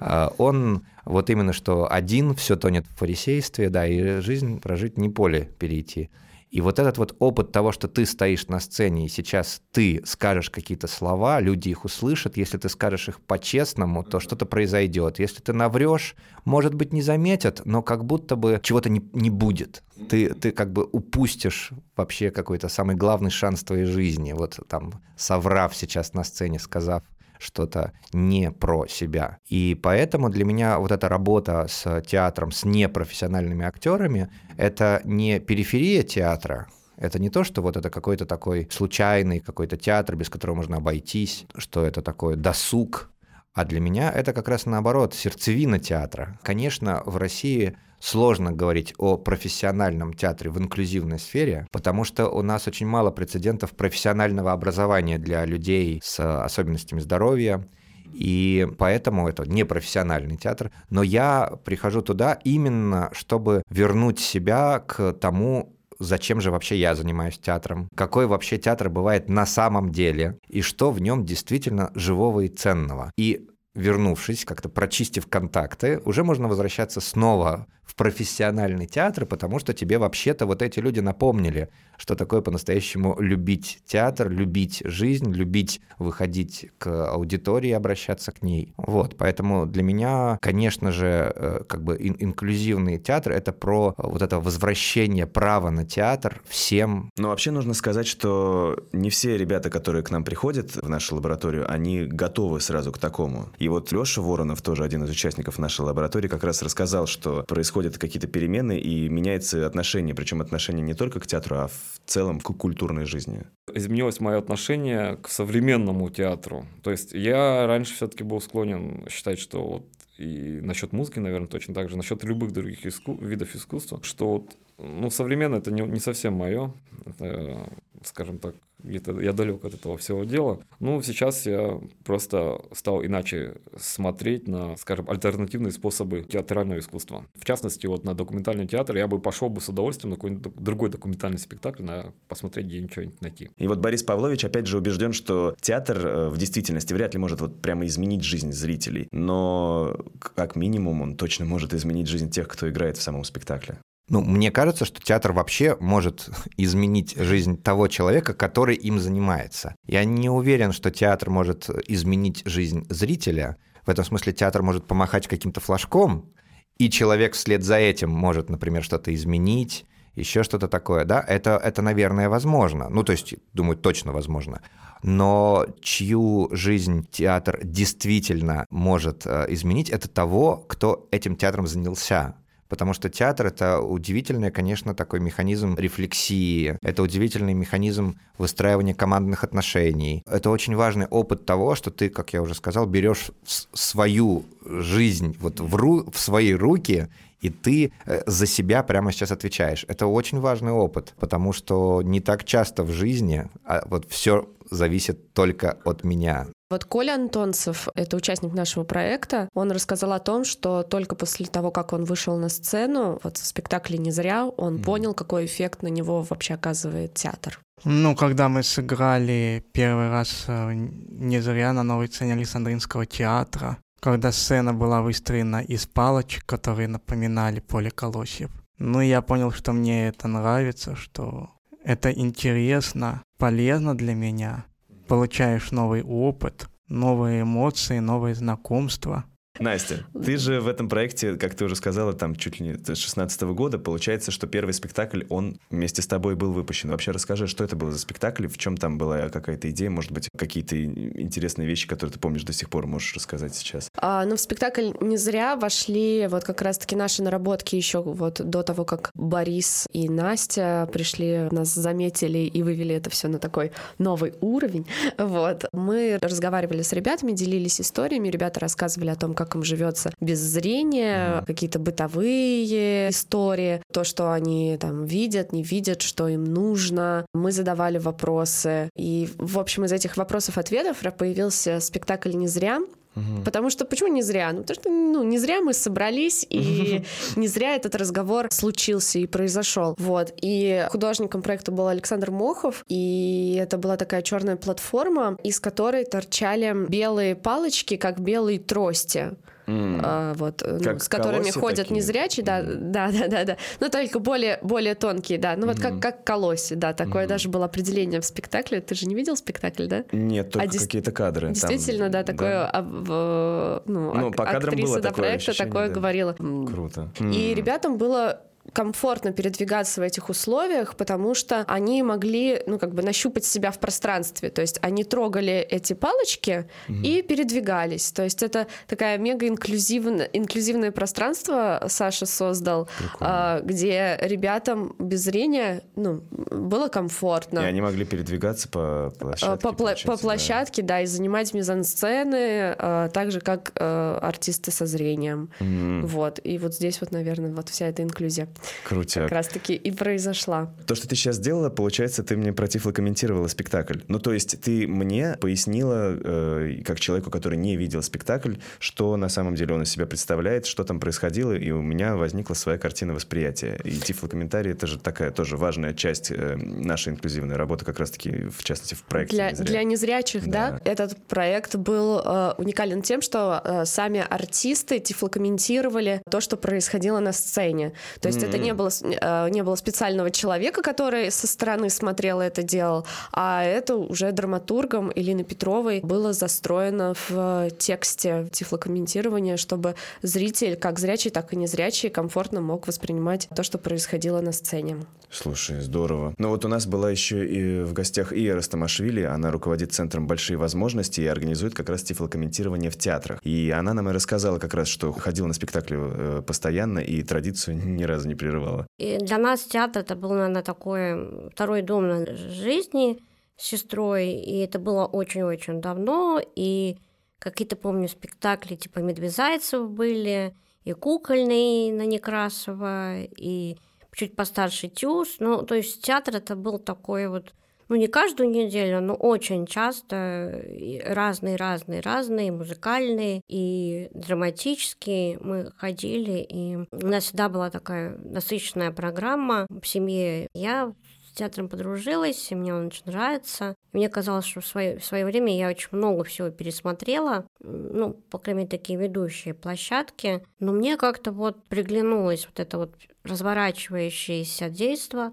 а, 0.00 0.32
он 0.38 0.84
вот 1.04 1.30
именно 1.30 1.52
что 1.52 1.90
один, 1.90 2.34
все 2.34 2.56
тонет 2.56 2.86
в 2.86 2.98
фарисействе, 2.98 3.70
да, 3.70 3.86
и 3.86 4.20
жизнь 4.20 4.60
прожить 4.60 4.98
не 4.98 5.08
поле 5.08 5.50
перейти. 5.58 6.10
И 6.50 6.60
вот 6.60 6.80
этот 6.80 6.98
вот 6.98 7.14
опыт 7.20 7.52
того, 7.52 7.70
что 7.70 7.86
ты 7.86 8.04
стоишь 8.04 8.48
на 8.48 8.58
сцене, 8.58 9.06
и 9.06 9.08
сейчас 9.08 9.62
ты 9.70 10.02
скажешь 10.04 10.50
какие-то 10.50 10.88
слова, 10.88 11.40
люди 11.40 11.68
их 11.68 11.84
услышат, 11.84 12.36
если 12.36 12.58
ты 12.58 12.68
скажешь 12.68 13.08
их 13.08 13.20
по-честному, 13.20 14.02
то 14.02 14.18
что-то 14.18 14.46
произойдет. 14.46 15.20
Если 15.20 15.40
ты 15.40 15.52
наврешь, 15.52 16.16
может 16.44 16.74
быть, 16.74 16.92
не 16.92 17.02
заметят, 17.02 17.62
но 17.64 17.82
как 17.82 18.04
будто 18.04 18.34
бы 18.34 18.60
чего-то 18.62 18.88
не, 18.88 19.00
не 19.12 19.30
будет. 19.30 19.84
Ты, 20.08 20.34
ты 20.34 20.50
как 20.50 20.72
бы 20.72 20.84
упустишь 20.90 21.70
вообще 21.96 22.30
какой-то 22.30 22.68
самый 22.68 22.96
главный 22.96 23.30
шанс 23.30 23.62
твоей 23.62 23.84
жизни, 23.84 24.32
вот 24.32 24.58
там 24.68 25.00
соврав 25.16 25.76
сейчас 25.76 26.14
на 26.14 26.24
сцене, 26.24 26.58
сказав 26.58 27.04
что-то 27.40 27.92
не 28.12 28.50
про 28.50 28.86
себя. 28.86 29.38
И 29.48 29.78
поэтому 29.80 30.28
для 30.28 30.44
меня 30.44 30.78
вот 30.78 30.92
эта 30.92 31.08
работа 31.08 31.66
с 31.68 32.02
театром, 32.02 32.52
с 32.52 32.64
непрофессиональными 32.64 33.64
актерами, 33.64 34.28
это 34.56 35.00
не 35.04 35.40
периферия 35.40 36.02
театра, 36.02 36.68
это 36.96 37.18
не 37.18 37.30
то, 37.30 37.44
что 37.44 37.62
вот 37.62 37.76
это 37.76 37.88
какой-то 37.88 38.26
такой 38.26 38.68
случайный 38.70 39.40
какой-то 39.40 39.76
театр, 39.76 40.16
без 40.16 40.28
которого 40.28 40.56
можно 40.56 40.76
обойтись, 40.76 41.46
что 41.56 41.84
это 41.84 42.02
такой 42.02 42.36
досуг, 42.36 43.10
а 43.54 43.64
для 43.64 43.80
меня 43.80 44.12
это 44.12 44.32
как 44.32 44.48
раз 44.48 44.66
наоборот, 44.66 45.14
сердцевина 45.14 45.78
театра. 45.78 46.38
Конечно, 46.42 47.02
в 47.06 47.16
России 47.16 47.76
сложно 48.00 48.52
говорить 48.52 48.94
о 48.98 49.16
профессиональном 49.16 50.14
театре 50.14 50.50
в 50.50 50.58
инклюзивной 50.58 51.18
сфере, 51.18 51.66
потому 51.70 52.04
что 52.04 52.28
у 52.28 52.42
нас 52.42 52.66
очень 52.66 52.86
мало 52.86 53.10
прецедентов 53.10 53.72
профессионального 53.72 54.52
образования 54.52 55.18
для 55.18 55.44
людей 55.44 56.00
с 56.02 56.44
особенностями 56.44 57.00
здоровья, 57.00 57.66
и 58.12 58.66
поэтому 58.78 59.28
это 59.28 59.48
не 59.48 59.64
профессиональный 59.64 60.36
театр. 60.36 60.72
Но 60.88 61.02
я 61.02 61.52
прихожу 61.64 62.02
туда 62.02 62.38
именно, 62.44 63.10
чтобы 63.12 63.62
вернуть 63.70 64.18
себя 64.18 64.80
к 64.80 65.12
тому, 65.12 65.76
зачем 65.98 66.40
же 66.40 66.50
вообще 66.50 66.76
я 66.76 66.94
занимаюсь 66.94 67.38
театром, 67.38 67.88
какой 67.94 68.26
вообще 68.26 68.58
театр 68.58 68.88
бывает 68.88 69.28
на 69.28 69.46
самом 69.46 69.92
деле, 69.92 70.38
и 70.48 70.62
что 70.62 70.90
в 70.90 71.00
нем 71.00 71.24
действительно 71.24 71.92
живого 71.94 72.40
и 72.40 72.48
ценного. 72.48 73.12
И 73.16 73.46
вернувшись, 73.74 74.44
как-то 74.44 74.68
прочистив 74.68 75.28
контакты, 75.28 76.00
уже 76.04 76.24
можно 76.24 76.48
возвращаться 76.48 77.00
снова 77.00 77.66
в 77.90 77.96
профессиональный 77.96 78.86
театр, 78.86 79.26
потому 79.26 79.58
что 79.58 79.74
тебе 79.74 79.98
вообще-то 79.98 80.46
вот 80.46 80.62
эти 80.62 80.78
люди 80.78 81.00
напомнили, 81.00 81.70
что 81.96 82.14
такое 82.14 82.40
по-настоящему 82.40 83.16
любить 83.20 83.80
театр, 83.84 84.30
любить 84.30 84.80
жизнь, 84.84 85.32
любить 85.32 85.80
выходить 85.98 86.70
к 86.78 87.10
аудитории, 87.10 87.72
обращаться 87.72 88.30
к 88.30 88.42
ней. 88.42 88.74
Вот, 88.76 89.16
поэтому 89.16 89.66
для 89.66 89.82
меня, 89.82 90.38
конечно 90.40 90.92
же, 90.92 91.32
э, 91.34 91.64
как 91.68 91.82
бы 91.82 91.96
инклюзивный 91.98 92.98
театр— 92.98 93.32
это 93.34 93.52
про 93.52 93.94
вот 93.98 94.22
это 94.22 94.38
возвращение 94.38 95.26
права 95.26 95.70
на 95.70 95.84
театр 95.84 96.42
всем. 96.48 97.10
Но 97.16 97.30
вообще 97.30 97.50
нужно 97.50 97.74
сказать, 97.74 98.06
что 98.06 98.86
не 98.92 99.10
все 99.10 99.36
ребята, 99.36 99.68
которые 99.68 100.04
к 100.04 100.10
нам 100.12 100.22
приходят 100.22 100.76
в 100.76 100.88
нашу 100.88 101.16
лабораторию, 101.16 101.70
они 101.70 102.04
готовы 102.04 102.60
сразу 102.60 102.92
к 102.92 102.98
такому. 102.98 103.48
И 103.58 103.68
вот 103.68 103.90
Леша 103.90 104.22
Воронов, 104.22 104.62
тоже 104.62 104.84
один 104.84 105.02
из 105.02 105.10
участников 105.10 105.58
нашей 105.58 105.80
лаборатории, 105.80 106.28
как 106.28 106.44
раз 106.44 106.62
рассказал, 106.62 107.06
что 107.06 107.42
происходит 107.42 107.79
происходят 107.80 107.98
какие-то 107.98 108.28
перемены 108.28 108.78
и 108.78 109.08
меняется 109.08 109.66
отношение, 109.66 110.14
причем 110.14 110.40
отношение 110.40 110.82
не 110.82 110.94
только 110.94 111.20
к 111.20 111.26
театру, 111.26 111.56
а 111.56 111.68
в 111.68 112.00
целом 112.06 112.40
к 112.40 112.52
культурной 112.56 113.06
жизни. 113.06 113.44
Изменилось 113.74 114.20
мое 114.20 114.38
отношение 114.38 115.16
к 115.16 115.28
современному 115.28 116.10
театру. 116.10 116.66
То 116.82 116.90
есть 116.90 117.12
я 117.12 117.66
раньше 117.66 117.94
все-таки 117.94 118.24
был 118.24 118.40
склонен 118.40 119.06
считать, 119.08 119.38
что 119.38 119.66
вот 119.66 119.86
и 120.18 120.60
насчет 120.62 120.92
музыки, 120.92 121.18
наверное, 121.18 121.48
точно 121.48 121.72
так 121.72 121.88
же, 121.88 121.96
насчет 121.96 122.22
любых 122.24 122.52
других 122.52 122.84
иску... 122.84 123.14
видов 123.14 123.54
искусства, 123.54 124.00
что 124.02 124.32
вот, 124.32 124.56
ну, 124.76 125.10
современное 125.10 125.60
это 125.60 125.70
не, 125.72 125.82
не 125.82 126.00
совсем 126.00 126.34
мое, 126.34 126.74
это, 127.06 127.70
скажем 128.02 128.38
так, 128.38 128.54
где-то 128.82 129.20
я 129.20 129.32
далек 129.32 129.64
от 129.64 129.74
этого 129.74 129.96
всего 129.98 130.24
дела. 130.24 130.60
Ну, 130.78 131.02
сейчас 131.02 131.46
я 131.46 131.80
просто 132.04 132.62
стал 132.72 133.04
иначе 133.04 133.56
смотреть 133.78 134.48
на, 134.48 134.76
скажем, 134.76 135.08
альтернативные 135.08 135.72
способы 135.72 136.22
театрального 136.22 136.78
искусства. 136.78 137.26
В 137.34 137.44
частности, 137.44 137.86
вот 137.86 138.04
на 138.04 138.14
документальный 138.14 138.66
театр 138.66 138.96
я 138.96 139.06
бы 139.06 139.20
пошел 139.20 139.48
бы 139.48 139.60
с 139.60 139.68
удовольствием 139.68 140.10
на 140.10 140.16
какой-нибудь 140.16 140.54
другой 140.56 140.90
документальный 140.90 141.38
спектакль, 141.38 141.82
на 141.82 142.12
посмотреть 142.28 142.66
где-нибудь 142.66 143.20
найти. 143.20 143.50
И 143.56 143.66
вот 143.66 143.78
Борис 143.78 144.02
Павлович 144.02 144.44
опять 144.44 144.66
же 144.66 144.78
убежден, 144.78 145.12
что 145.12 145.54
театр 145.60 145.98
э, 145.98 146.28
в 146.28 146.38
действительности 146.38 146.94
вряд 146.94 147.14
ли 147.14 147.20
может 147.20 147.40
вот 147.40 147.60
прямо 147.60 147.86
изменить 147.86 148.22
жизнь 148.22 148.52
зрителей, 148.52 149.08
но 149.12 149.98
как 150.18 150.56
минимум 150.56 151.02
он 151.02 151.16
точно 151.16 151.44
может 151.44 151.74
изменить 151.74 152.08
жизнь 152.08 152.30
тех, 152.30 152.48
кто 152.48 152.68
играет 152.68 152.96
в 152.96 153.02
самом 153.02 153.24
спектакле. 153.24 153.78
Ну, 154.10 154.22
мне 154.22 154.50
кажется, 154.50 154.84
что 154.84 155.00
театр 155.00 155.32
вообще 155.32 155.76
может 155.78 156.28
изменить 156.56 157.16
жизнь 157.16 157.56
того 157.56 157.86
человека, 157.86 158.34
который 158.34 158.74
им 158.74 158.98
занимается. 158.98 159.76
Я 159.86 160.04
не 160.04 160.28
уверен, 160.28 160.72
что 160.72 160.90
театр 160.90 161.30
может 161.30 161.70
изменить 161.88 162.42
жизнь 162.44 162.84
зрителя. 162.90 163.56
В 163.86 163.88
этом 163.88 164.04
смысле 164.04 164.32
театр 164.32 164.62
может 164.62 164.86
помахать 164.86 165.28
каким-то 165.28 165.60
флажком, 165.60 166.32
и 166.76 166.90
человек 166.90 167.34
вслед 167.34 167.62
за 167.62 167.76
этим 167.76 168.10
может, 168.10 168.50
например, 168.50 168.82
что-то 168.82 169.14
изменить, 169.14 169.86
еще 170.16 170.42
что-то 170.42 170.66
такое, 170.66 171.04
да, 171.04 171.24
это, 171.26 171.60
это, 171.62 171.80
наверное, 171.80 172.28
возможно. 172.28 172.88
Ну, 172.88 173.04
то 173.04 173.12
есть, 173.12 173.34
думаю, 173.52 173.76
точно 173.76 174.12
возможно. 174.12 174.60
Но 175.02 175.66
чью 175.80 176.48
жизнь 176.50 177.06
театр 177.10 177.60
действительно 177.62 178.66
может 178.70 179.22
э, 179.24 179.46
изменить, 179.50 179.88
это 179.88 180.08
того, 180.08 180.64
кто 180.68 181.06
этим 181.12 181.36
театром 181.36 181.66
занялся. 181.66 182.34
Потому 182.70 182.94
что 182.94 183.10
театр— 183.10 183.46
это 183.48 183.80
удивительный, 183.80 184.52
конечно, 184.52 184.94
такой 184.94 185.18
механизм 185.18 185.74
рефлексии, 185.76 186.78
это 186.80 187.02
удивительный 187.02 187.52
механизм 187.52 188.16
выстраивания 188.38 188.94
командных 188.94 189.42
отношений. 189.44 190.22
Это 190.24 190.50
очень 190.50 190.76
важный 190.76 191.06
опыт 191.06 191.44
того, 191.44 191.74
что 191.74 191.90
ты, 191.90 192.08
как 192.08 192.32
я 192.32 192.40
уже 192.40 192.54
сказал, 192.54 192.86
берешь 192.86 193.32
свою 193.44 194.44
жизнь 194.64 195.36
вот 195.40 195.58
в, 195.58 195.74
ру 195.74 196.08
в 196.10 196.18
свои 196.18 196.54
руки 196.54 197.08
и 197.40 197.48
ты 197.48 197.92
э, 198.04 198.22
за 198.26 198.46
себя 198.46 198.82
прямо 198.82 199.12
сейчас 199.12 199.32
отвечаешь. 199.32 199.84
Это 199.88 200.06
очень 200.06 200.40
важный 200.40 200.72
опыт, 200.72 201.14
потому 201.18 201.52
что 201.52 202.02
не 202.02 202.20
так 202.20 202.44
часто 202.44 202.84
в 202.84 202.90
жизни 202.90 203.48
а 203.64 203.82
вот 203.86 204.08
все 204.10 204.48
зависит 204.70 205.32
только 205.32 205.78
от 205.84 206.04
меня. 206.04 206.46
Вот 206.70 206.84
Коля 206.84 207.16
Антонцев, 207.16 207.88
это 207.96 208.16
участник 208.16 208.52
нашего 208.52 208.84
проекта, 208.84 209.48
он 209.54 209.72
рассказал 209.72 210.12
о 210.12 210.20
том, 210.20 210.44
что 210.44 210.84
только 210.84 211.16
после 211.16 211.46
того, 211.46 211.72
как 211.72 211.92
он 211.92 212.04
вышел 212.04 212.36
на 212.36 212.48
сцену, 212.48 213.18
вот 213.24 213.38
в 213.38 213.44
спектакле 213.44 213.98
«Не 213.98 214.12
зря», 214.12 214.46
он 214.46 214.76
mm. 214.76 214.84
понял, 214.84 215.12
какой 215.12 215.46
эффект 215.46 215.82
на 215.82 215.88
него 215.88 216.22
вообще 216.22 216.54
оказывает 216.54 217.14
театр. 217.14 217.58
Ну, 217.82 218.14
когда 218.14 218.48
мы 218.48 218.62
сыграли 218.62 219.64
первый 219.72 220.10
раз 220.10 220.44
э, 220.46 220.72
«Не 220.74 221.40
зря» 221.40 221.72
на 221.72 221.82
новой 221.82 222.06
сцене 222.06 222.34
Александринского 222.34 223.04
театра, 223.04 223.78
когда 224.00 224.30
сцена 224.30 224.72
была 224.72 225.02
выстроена 225.02 225.62
из 225.62 225.86
палочек, 225.86 226.46
которые 226.46 226.86
напоминали 226.86 227.58
поле 227.58 227.90
колосьев. 227.90 228.50
Ну, 228.78 229.00
я 229.00 229.22
понял, 229.22 229.50
что 229.50 229.72
мне 229.72 230.06
это 230.06 230.28
нравится, 230.28 230.94
что 230.94 231.50
это 231.82 232.12
интересно, 232.12 233.24
полезно 233.38 233.96
для 233.96 234.14
меня, 234.14 234.66
получаешь 235.10 235.72
новый 235.72 236.04
опыт, 236.04 236.68
новые 236.86 237.42
эмоции, 237.42 237.98
новые 237.98 238.36
знакомства. 238.36 239.24
Настя, 239.58 240.06
ты 240.12 240.36
же 240.36 240.60
в 240.60 240.68
этом 240.68 240.88
проекте, 240.88 241.34
как 241.36 241.54
ты 241.54 241.64
уже 241.64 241.76
сказала, 241.76 242.12
там 242.12 242.36
чуть 242.36 242.60
ли 242.60 242.68
не 242.68 242.94
с 242.94 242.96
16 242.96 243.42
года, 243.42 243.78
получается, 243.78 244.30
что 244.30 244.46
первый 244.46 244.72
спектакль, 244.72 245.24
он 245.28 245.58
вместе 245.70 246.02
с 246.02 246.06
тобой 246.06 246.34
был 246.34 246.52
выпущен. 246.52 246.90
Вообще 246.90 247.10
расскажи, 247.10 247.46
что 247.46 247.64
это 247.64 247.76
был 247.76 247.90
за 247.90 247.98
спектакль, 247.98 248.46
в 248.46 248.56
чем 248.56 248.76
там 248.76 248.96
была 248.96 249.28
какая-то 249.28 249.70
идея, 249.70 249.90
может 249.90 250.12
быть, 250.12 250.28
какие-то 250.36 250.82
интересные 250.82 251.66
вещи, 251.66 251.86
которые 251.86 252.14
ты 252.14 252.20
помнишь 252.20 252.44
до 252.44 252.52
сих 252.52 252.70
пор, 252.70 252.86
можешь 252.86 253.14
рассказать 253.14 253.54
сейчас? 253.54 253.88
А, 253.96 254.24
ну, 254.24 254.36
в 254.36 254.40
спектакль 254.40 254.92
не 255.00 255.16
зря 255.16 255.56
вошли 255.56 256.26
вот 256.30 256.44
как 256.44 256.62
раз-таки 256.62 256.96
наши 256.96 257.22
наработки 257.22 257.76
еще 257.76 258.02
вот 258.02 258.40
до 258.40 258.62
того, 258.62 258.84
как 258.84 259.10
Борис 259.14 259.86
и 259.92 260.08
Настя 260.08 260.88
пришли, 260.92 261.48
нас 261.50 261.74
заметили 261.74 262.38
и 262.38 262.62
вывели 262.62 262.94
это 262.94 263.10
все 263.10 263.28
на 263.28 263.38
такой 263.38 263.72
новый 263.98 264.34
уровень. 264.40 264.86
Вот. 265.18 265.64
Мы 265.72 266.18
разговаривали 266.20 266.82
с 266.82 266.92
ребятами, 266.92 267.32
делились 267.32 267.80
историями, 267.80 268.28
ребята 268.28 268.60
рассказывали 268.60 269.10
о 269.10 269.16
том, 269.16 269.34
как 269.40 269.54
им 269.54 269.64
живется 269.64 270.12
без 270.20 270.38
зрения, 270.38 271.42
какие-то 271.46 271.78
бытовые 271.78 273.08
истории, 273.08 273.82
то, 273.90 274.04
что 274.04 274.32
они 274.32 274.76
там 274.78 275.06
видят, 275.06 275.52
не 275.52 275.62
видят, 275.62 276.02
что 276.02 276.28
им 276.28 276.44
нужно. 276.44 277.24
Мы 277.32 277.50
задавали 277.50 277.96
вопросы. 277.96 278.90
И, 278.94 279.30
в 279.38 279.58
общем, 279.58 279.86
из 279.86 279.92
этих 279.92 280.18
вопросов-ответов 280.18 280.98
появился 281.16 281.80
спектакль 281.80 282.34
«Не 282.34 282.48
зря», 282.48 282.80
Угу. 283.20 283.44
Потому 283.44 283.70
что 283.70 283.84
почему 283.84 284.08
не 284.08 284.22
зря? 284.22 284.52
Ну, 284.52 284.62
потому 284.62 284.80
что 284.80 284.90
ну, 284.90 285.22
не 285.22 285.38
зря 285.38 285.60
мы 285.60 285.72
собрались, 285.72 286.46
и 286.48 287.04
не 287.36 287.48
зря 287.48 287.76
этот 287.76 287.94
разговор 287.94 288.48
случился 288.50 289.18
и 289.18 289.26
произошел. 289.26 289.94
Вот. 289.98 290.32
И 290.42 290.86
художником 290.90 291.42
проекта 291.42 291.72
был 291.72 291.88
Александр 291.88 292.30
Мохов, 292.30 292.84
и 292.88 293.58
это 293.60 293.78
была 293.78 293.96
такая 293.96 294.22
черная 294.22 294.56
платформа, 294.56 295.36
из 295.42 295.60
которой 295.60 296.04
торчали 296.04 296.86
белые 296.88 297.34
палочки, 297.34 297.96
как 297.96 298.20
белые 298.20 298.58
трости. 298.58 299.32
Mm. 299.70 300.00
а, 300.02 300.34
вот, 300.34 300.62
ну, 300.66 300.98
с 300.98 301.08
которыми 301.08 301.50
ходят 301.50 301.88
такие. 301.88 301.96
незрячие, 301.96 302.44
да, 302.44 302.60
mm. 302.60 302.76
да, 302.90 303.10
да, 303.10 303.28
да, 303.28 303.44
да, 303.44 303.56
но 303.80 303.88
только 303.88 304.18
более, 304.18 304.58
более 304.62 304.94
тонкие, 304.94 305.38
да, 305.38 305.56
ну 305.56 305.66
вот 305.66 305.78
mm. 305.78 305.82
как, 305.82 306.00
как 306.00 306.24
колоси, 306.24 306.74
да, 306.74 306.92
такое 306.92 307.24
mm. 307.24 307.28
даже 307.28 307.48
было 307.48 307.66
определение 307.66 308.20
в 308.20 308.24
спектакле, 308.24 308.80
ты 308.80 308.94
же 308.94 309.06
не 309.06 309.14
видел 309.14 309.36
спектакль, 309.36 309.86
да? 309.86 310.04
Нет, 310.12 310.50
только 310.50 310.68
а 310.68 310.70
какие-то 310.70 311.12
кадры. 311.12 311.48
Действительно, 311.48 312.04
там, 312.04 312.12
да, 312.12 312.22
такое, 312.24 312.50
да. 312.50 312.70
А, 312.70 312.82
в, 312.82 313.82
ну, 313.86 314.14
ну, 314.14 314.30
по 314.30 314.44
кадрам 314.44 314.74
актриса 314.74 314.92
было 314.92 315.00
до 315.00 315.12
проекта 315.12 315.56
такое 315.56 315.88
да. 315.88 315.94
говорила. 315.94 316.32
Круто. 316.32 317.10
И 317.20 317.54
ребятам 317.54 317.98
было 317.98 318.40
комфортно 318.72 319.32
передвигаться 319.32 320.00
в 320.00 320.04
этих 320.04 320.28
условиях, 320.28 320.94
потому 320.96 321.34
что 321.34 321.64
они 321.66 322.02
могли, 322.02 322.62
ну, 322.66 322.78
как 322.78 322.94
бы 322.94 323.02
нащупать 323.02 323.44
себя 323.44 323.70
в 323.70 323.78
пространстве. 323.78 324.50
То 324.50 324.60
есть 324.60 324.78
они 324.82 325.04
трогали 325.04 325.54
эти 325.54 325.92
палочки 325.92 326.68
mm-hmm. 326.88 327.02
и 327.02 327.22
передвигались. 327.22 328.12
То 328.12 328.22
есть 328.22 328.42
это 328.42 328.66
такая 328.86 329.18
мега 329.18 329.48
инклюзивное, 329.48 330.28
инклюзивное 330.32 330.92
пространство 330.92 331.84
Саша 331.88 332.26
создал, 332.26 332.88
а, 333.18 333.60
где 333.60 334.18
ребятам 334.20 334.94
без 334.98 335.24
зрения, 335.24 335.82
ну, 335.96 336.22
было 336.30 336.88
комфортно. 336.88 337.60
И 337.60 337.64
они 337.64 337.80
могли 337.80 338.04
передвигаться 338.04 338.68
по 338.68 339.12
площадке. 339.18 339.68
По, 339.68 339.72
по 339.72 340.16
площадке, 340.16 340.82
да. 340.82 340.88
да, 340.94 341.00
и 341.02 341.06
занимать 341.06 341.54
мизансцены, 341.54 342.74
а, 342.78 343.08
так 343.08 343.32
же, 343.32 343.40
как 343.40 343.72
а, 343.74 344.18
артисты 344.22 344.70
со 344.70 344.86
зрением. 344.86 345.50
Mm-hmm. 345.60 346.06
Вот. 346.06 346.40
И 346.44 346.58
вот 346.58 346.74
здесь 346.74 347.00
вот, 347.00 347.10
наверное, 347.10 347.52
вот 347.52 347.68
вся 347.68 347.86
эта 347.86 348.02
инклюзия. 348.02 348.49
Крутяк. 348.84 349.24
Как 349.24 349.32
раз-таки 349.32 349.74
и 349.74 349.90
произошла. 349.90 350.72
То, 350.86 350.94
что 350.94 351.08
ты 351.08 351.16
сейчас 351.16 351.36
сделала, 351.36 351.70
получается, 351.70 352.22
ты 352.22 352.36
мне 352.36 352.52
противокомментировала 352.52 353.48
спектакль. 353.48 354.00
Ну, 354.08 354.18
то 354.18 354.32
есть 354.32 354.60
ты 354.60 354.86
мне 354.86 355.36
пояснила, 355.40 356.16
э, 356.22 356.82
как 356.84 357.00
человеку, 357.00 357.30
который 357.30 357.58
не 357.58 357.76
видел 357.76 358.02
спектакль, 358.02 358.54
что 358.78 359.16
на 359.16 359.28
самом 359.28 359.54
деле 359.54 359.74
он 359.74 359.82
из 359.82 359.90
себя 359.90 360.06
представляет, 360.06 360.66
что 360.66 360.84
там 360.84 361.00
происходило, 361.00 361.52
и 361.52 361.70
у 361.70 361.82
меня 361.82 362.16
возникла 362.16 362.54
своя 362.54 362.78
картина 362.78 363.14
восприятия. 363.14 363.80
И 363.84 363.92
тифлокомментарий— 363.98 364.72
это 364.72 364.86
же 364.86 364.98
такая 364.98 365.30
тоже 365.30 365.56
важная 365.56 365.94
часть 365.94 366.30
э, 366.30 366.56
нашей 366.56 367.12
инклюзивной 367.12 367.56
работы, 367.56 367.84
как 367.84 367.98
раз-таки, 367.98 368.48
в 368.48 368.62
частности, 368.62 368.94
в 368.94 369.02
проекте 369.02 369.36
Для, 369.36 369.50
незря... 369.50 369.64
для 369.64 369.82
незрячих, 369.84 370.46
да. 370.46 370.80
да, 370.84 370.90
этот 370.90 371.16
проект 371.26 371.76
был 371.76 372.20
э, 372.24 372.54
уникален 372.58 373.02
тем, 373.02 373.22
что 373.22 373.60
э, 373.64 373.84
сами 373.84 374.24
артисты 374.28 374.98
тифлокомментировали 375.00 376.22
то, 376.30 376.40
что 376.40 376.56
происходило 376.56 377.20
на 377.20 377.32
сцене. 377.32 377.92
То 378.20 378.28
есть 378.28 378.39
есть 378.40 378.52
mm-hmm. 378.52 378.56
это 378.56 378.58
не 378.58 378.74
было, 378.74 378.90
э, 379.02 379.50
не 379.50 379.62
было 379.62 379.74
специального 379.74 380.30
человека, 380.30 380.82
который 380.82 381.30
со 381.30 381.46
стороны 381.46 381.90
смотрел 381.90 382.40
это 382.40 382.62
делал, 382.62 383.06
а 383.32 383.64
это 383.64 383.96
уже 383.96 384.32
драматургом 384.32 385.10
Илины 385.10 385.44
Петровой 385.44 386.00
было 386.00 386.32
застроено 386.32 387.14
в 387.28 387.70
тексте 387.78 388.48
тифлокомментирования, 388.52 389.56
чтобы 389.56 389.94
зритель, 390.22 390.76
как 390.76 390.98
зрячий, 390.98 391.30
так 391.30 391.52
и 391.52 391.56
незрячий, 391.56 392.10
комфортно 392.10 392.60
мог 392.60 392.86
воспринимать 392.86 393.48
то, 393.54 393.62
что 393.62 393.78
происходило 393.78 394.40
на 394.40 394.52
сцене. 394.52 394.98
Слушай, 395.30 395.80
здорово. 395.80 396.34
Но 396.38 396.48
вот 396.48 396.64
у 396.64 396.68
нас 396.68 396.86
была 396.86 397.10
еще 397.10 397.46
и 397.46 397.82
в 397.82 397.92
гостях 397.92 398.32
Ира 398.32 398.62
Стамашвили, 398.62 399.22
она 399.22 399.52
руководит 399.52 399.92
Центром 399.92 400.26
«Большие 400.26 400.56
возможности» 400.56 401.20
и 401.20 401.26
организует 401.26 401.74
как 401.74 401.88
раз 401.88 402.02
тифлокомментирование 402.02 402.90
в 402.90 402.98
театрах. 402.98 403.38
И 403.44 403.70
она 403.70 403.94
нам 403.94 404.08
и 404.08 404.12
рассказала 404.12 404.58
как 404.58 404.74
раз, 404.74 404.88
что 404.88 405.12
ходила 405.12 405.46
на 405.46 405.54
спектакли 405.54 405.96
э, 406.00 406.42
постоянно 406.44 406.98
и 406.98 407.22
традицию 407.22 407.76
ни 407.76 408.02
разу 408.02 408.28
не 408.30 408.36
прерывала. 408.36 408.86
И 408.98 409.18
для 409.18 409.38
нас 409.38 409.64
театр 409.64 410.02
это 410.02 410.16
был, 410.16 410.30
наверное, 410.30 410.62
такой 410.62 411.50
второй 411.50 411.82
дом 411.82 412.08
на 412.08 412.26
жизни 412.36 413.22
с 413.56 413.66
сестрой, 413.66 414.28
и 414.28 414.58
это 414.60 414.78
было 414.78 415.04
очень-очень 415.04 415.80
давно, 415.80 416.40
и 416.56 416.96
какие-то, 417.38 417.76
помню, 417.76 418.08
спектакли 418.08 418.76
типа 418.76 419.00
«Медвезайцев» 419.00 419.90
были, 419.90 420.54
и 420.84 420.92
«Кукольный» 420.92 421.90
на 421.90 422.06
Некрасова, 422.06 423.20
и 423.22 423.76
чуть 424.12 424.36
постарше 424.36 424.88
«Тюз». 424.88 425.36
Ну, 425.40 425.62
то 425.62 425.74
есть 425.74 426.02
театр 426.02 426.36
это 426.36 426.56
был 426.56 426.78
такой 426.78 427.28
вот 427.28 427.52
ну 427.90 427.96
не 427.96 428.06
каждую 428.06 428.50
неделю, 428.50 429.00
но 429.00 429.14
очень 429.14 429.66
часто 429.66 430.64
разные, 431.04 431.56
разные, 431.56 432.00
разные, 432.00 432.52
музыкальные 432.52 433.42
и 433.48 434.08
драматические 434.14 435.38
мы 435.40 435.72
ходили, 435.76 436.46
и 436.48 436.76
у 436.76 437.06
нас 437.06 437.24
всегда 437.24 437.48
была 437.48 437.68
такая 437.68 438.16
насыщенная 438.18 438.92
программа 438.92 439.66
в 439.68 439.84
семье. 439.84 440.46
Я 440.54 440.94
с 441.28 441.32
театром 441.32 441.68
подружилась, 441.68 442.52
и 442.52 442.54
мне 442.54 442.72
он 442.72 442.86
очень 442.86 443.06
нравится. 443.06 443.74
Мне 443.92 444.08
казалось, 444.08 444.46
что 444.46 444.60
в 444.60 444.66
свое, 444.66 444.98
в 445.00 445.04
свое 445.04 445.24
время 445.24 445.56
я 445.56 445.68
очень 445.68 445.88
много 445.90 446.22
всего 446.22 446.50
пересмотрела, 446.50 447.44
ну, 447.58 448.14
по 448.30 448.38
крайней 448.38 448.58
мере, 448.60 448.70
такие 448.70 449.00
ведущие 449.00 449.52
площадки, 449.52 450.44
но 450.60 450.70
мне 450.70 450.96
как-то 450.96 451.32
вот 451.32 451.64
приглянулось 451.64 452.46
вот 452.46 452.60
это 452.60 452.78
вот 452.78 452.94
разворачивающееся 453.24 454.70
действо 454.70 455.32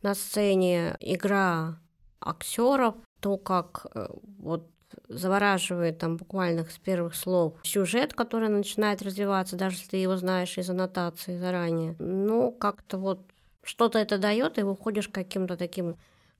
на 0.00 0.14
сцене, 0.14 0.96
игра 1.00 1.78
актеров, 2.20 2.94
то, 3.20 3.36
как 3.36 3.86
э, 3.94 4.08
вот 4.38 4.68
завораживает 5.08 5.98
там 5.98 6.16
буквально 6.16 6.64
с 6.64 6.78
первых 6.78 7.14
слов 7.14 7.54
сюжет, 7.62 8.14
который 8.14 8.48
начинает 8.48 9.02
развиваться, 9.02 9.56
даже 9.56 9.76
если 9.76 9.90
ты 9.90 9.96
его 9.98 10.16
знаешь 10.16 10.56
из 10.58 10.70
аннотации 10.70 11.38
заранее. 11.38 11.96
Ну, 11.98 12.52
как-то 12.52 12.98
вот 12.98 13.20
что-то 13.62 13.98
это 13.98 14.18
дает, 14.18 14.58
и 14.58 14.62
выходишь 14.62 15.08
каким-то 15.08 15.56
таким 15.56 15.96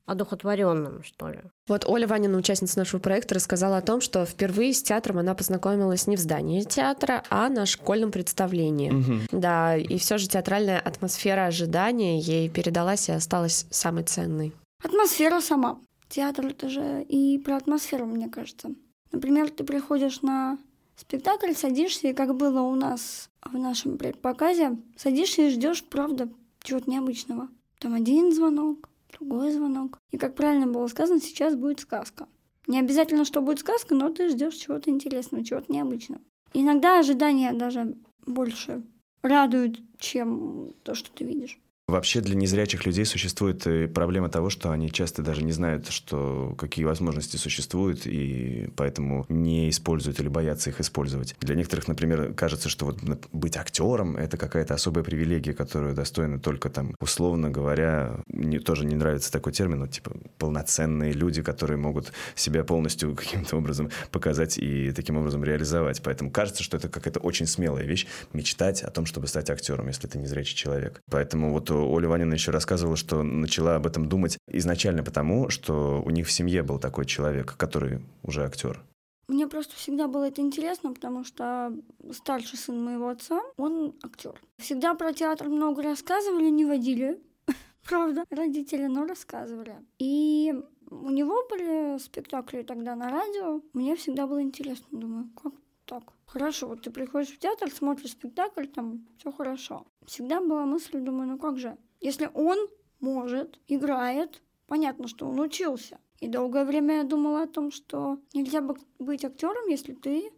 одухотворенным, 0.07 1.03
что 1.05 1.29
ли. 1.29 1.41
Вот 1.69 1.85
Оля 1.87 2.07
Ванина, 2.07 2.39
участница 2.39 2.79
нашего 2.79 2.99
проекта, 2.99 3.35
рассказала 3.35 3.77
о 3.77 3.83
том, 3.83 4.01
что 4.01 4.25
впервые 4.25 4.73
с 4.73 4.83
театром 4.83 5.19
она 5.19 5.35
познакомилась 5.35 6.07
не 6.07 6.17
в 6.17 6.21
здании 6.21 6.63
театра, 6.63 7.23
а 7.29 7.51
на 7.51 7.67
школьном 7.67 8.11
представлении. 8.11 8.91
Угу. 8.91 9.39
Да, 9.39 9.77
и 9.77 9.99
все 9.99 10.17
же 10.17 10.27
театральная 10.27 10.81
атмосфера 10.81 11.45
ожидания 11.45 12.19
ей 12.19 12.49
передалась 12.49 13.11
и 13.11 13.13
осталась 13.13 13.67
самой 13.71 14.05
ценной. 14.05 14.55
Атмосфера 14.83 15.41
сама. 15.41 15.81
Театр 16.09 16.47
это 16.47 16.69
же 16.69 17.03
и 17.03 17.39
про 17.39 17.57
атмосферу, 17.57 18.07
мне 18.07 18.29
кажется. 18.29 18.75
Например, 19.13 19.51
ты 19.51 19.65
приходишь 19.65 20.23
на 20.23 20.59
спектакль, 20.97 21.53
садишься, 21.53 22.09
и 22.09 22.15
как 22.15 22.35
было 22.37 22.63
у 22.63 22.75
нас 22.75 23.31
в 23.45 23.57
нашем 23.59 23.99
предпоказе, 23.99 24.79
садишься 24.97 25.43
и 25.43 25.51
ждешь, 25.51 25.85
правда, 25.85 26.29
чего-то 26.63 26.91
необычного. 26.91 27.49
Там 27.79 27.95
один 27.95 28.33
звонок, 28.33 28.89
другой 29.17 29.53
звонок. 29.53 29.99
И 30.11 30.19
как 30.19 30.35
правильно 30.35 30.67
было 30.67 30.87
сказано, 30.89 31.21
сейчас 31.21 31.55
будет 31.55 31.81
сказка. 31.81 32.29
Не 32.67 32.81
обязательно, 32.81 33.25
что 33.25 33.41
будет 33.41 33.61
сказка, 33.61 33.95
но 33.95 34.11
ты 34.11 34.29
ждешь 34.29 34.55
чего-то 34.55 34.91
интересного, 34.91 35.45
чего-то 35.45 35.73
необычного. 35.73 36.21
Иногда 36.53 36.99
ожидания 36.99 37.53
даже 37.53 37.97
больше 38.27 38.83
радуют, 39.23 39.81
чем 39.99 40.75
то, 40.83 40.95
что 40.95 41.11
ты 41.13 41.25
видишь. 41.25 41.59
Вообще 41.89 42.21
для 42.21 42.37
незрячих 42.37 42.85
людей 42.85 43.07
существует 43.07 43.67
э, 43.67 43.89
проблема 43.89 44.29
того, 44.29 44.51
что 44.51 44.71
они 44.71 44.91
часто 44.93 45.23
даже 45.23 45.43
не 45.43 45.53
знают, 45.53 45.89
что 45.89 46.55
какие 46.59 46.85
возможности 46.85 47.37
существуют, 47.37 48.07
и 48.07 48.69
поэтому 48.77 49.25
не 49.31 49.71
используют 49.71 50.21
или 50.21 50.29
боятся 50.29 50.69
их 50.69 50.81
использовать. 50.81 51.35
Для 51.41 51.55
некоторых, 51.55 51.89
например, 51.89 52.35
кажется, 52.35 52.69
что 52.69 52.85
вот 52.85 52.99
быть 53.33 53.57
актером— 53.57 54.17
это 54.19 54.37
какая-то 54.37 54.75
особая 54.75 55.03
привилегия, 55.03 55.55
которую 55.55 55.95
достойны 55.95 56.39
только 56.39 56.69
там, 56.69 56.95
условно 57.01 57.49
говоря, 57.49 58.21
мне 58.27 58.61
тоже 58.61 58.85
не 58.85 58.95
нравится 58.95 59.33
такой 59.33 59.55
термин, 59.55 59.81
вот, 59.81 59.91
типа 59.93 60.13
полноценные 60.37 61.15
люди, 61.15 61.41
которые 61.41 61.79
могут 61.79 62.13
себя 62.35 62.65
полностью 62.65 63.17
каким-то 63.17 63.57
образом 63.57 63.89
показать 64.11 64.59
и 64.59 64.93
таким 64.93 65.17
образом 65.17 65.43
реализовать. 65.43 66.03
Поэтому 66.03 66.31
кажется, 66.31 66.63
что 66.63 66.77
это 66.77 66.91
какая-то 66.91 67.21
очень 67.21 67.47
смелая 67.47 67.87
вещь— 67.87 68.07
мечтать 68.35 68.83
о 68.83 68.91
том, 68.91 69.07
чтобы 69.07 69.27
стать 69.27 69.49
актером, 69.49 69.87
если 69.87 70.07
ты 70.07 70.19
незрячий 70.19 70.55
человек. 70.55 71.01
Поэтому 71.11 71.51
вот 71.51 71.71
Оля 71.87 72.09
Ванина 72.09 72.35
еще 72.35 72.51
рассказывала, 72.51 72.97
что 72.97 73.23
начала 73.23 73.77
об 73.77 73.87
этом 73.87 74.09
думать 74.09 74.39
изначально 74.49 75.03
потому, 75.03 75.51
что 75.51 76.03
у 76.05 76.11
них 76.11 76.27
в 76.27 76.33
семье 76.33 76.63
был 76.63 76.79
такой 76.79 77.05
человек, 77.05 77.57
который 77.57 78.01
уже 78.23 78.45
актер. 78.45 78.83
Мне 79.29 79.47
просто 79.47 79.77
всегда 79.77 80.09
было 80.09 80.29
это 80.29 80.41
интересно, 80.41 80.95
потому 80.95 81.23
что 81.23 81.73
старший 82.13 82.59
сын 82.59 82.83
моего 82.83 83.09
отца, 83.09 83.43
он 83.59 83.95
актер. 84.03 84.41
Всегда 84.57 84.95
про 84.95 85.13
театр 85.13 85.49
много 85.49 85.83
рассказывали, 85.83 86.49
не 86.49 86.65
водили. 86.65 87.21
Правда, 87.89 88.25
родители, 88.31 88.87
но 88.87 89.07
рассказывали. 89.07 89.77
И 89.99 90.55
у 90.91 91.11
него 91.11 91.47
были 91.51 91.99
спектакли 91.99 92.63
тогда 92.63 92.97
на 92.97 93.11
радио. 93.11 93.61
Мне 93.75 93.97
всегда 93.97 94.27
было 94.27 94.43
интересно. 94.43 94.87
Думаю, 94.91 95.29
как 95.43 95.53
так? 95.89 96.13
Хорошо, 96.27 96.69
вот 96.69 96.83
ты 96.83 96.91
приходишь 96.91 97.35
в 97.35 97.39
театр, 97.39 97.71
смотришь 97.71 98.13
спектакль, 98.13 98.67
там 98.67 99.07
все 99.19 99.33
хорошо. 99.33 99.87
Всегда 100.07 100.41
была 100.41 100.67
мысль, 100.67 101.01
думаю, 101.01 101.29
ну 101.29 101.39
как 101.39 101.59
же, 101.59 101.77
если 102.01 102.31
он 102.35 102.59
может, 103.01 103.59
играет, 103.69 104.43
понятно, 104.67 105.09
что 105.09 105.27
он 105.27 105.41
учился. 105.41 105.99
И 106.21 106.29
долгое 106.29 106.65
время 106.65 106.97
я 106.97 107.05
думала 107.05 107.43
о 107.43 107.47
том, 107.47 107.71
что 107.71 108.19
нельзя 108.35 108.61
быть 108.99 109.25
актером, 109.25 109.69
если 109.69 109.95
ты 109.95 110.31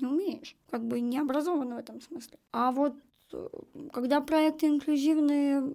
не 0.00 0.06
умеешь, 0.06 0.56
как 0.70 0.86
бы 0.86 1.00
не 1.00 1.18
образован 1.18 1.74
в 1.74 1.78
этом 1.78 2.00
смысле. 2.00 2.38
А 2.52 2.70
вот 2.70 2.94
э, 3.32 3.48
когда 3.92 4.20
проекты 4.20 4.66
инклюзивные 4.66 5.72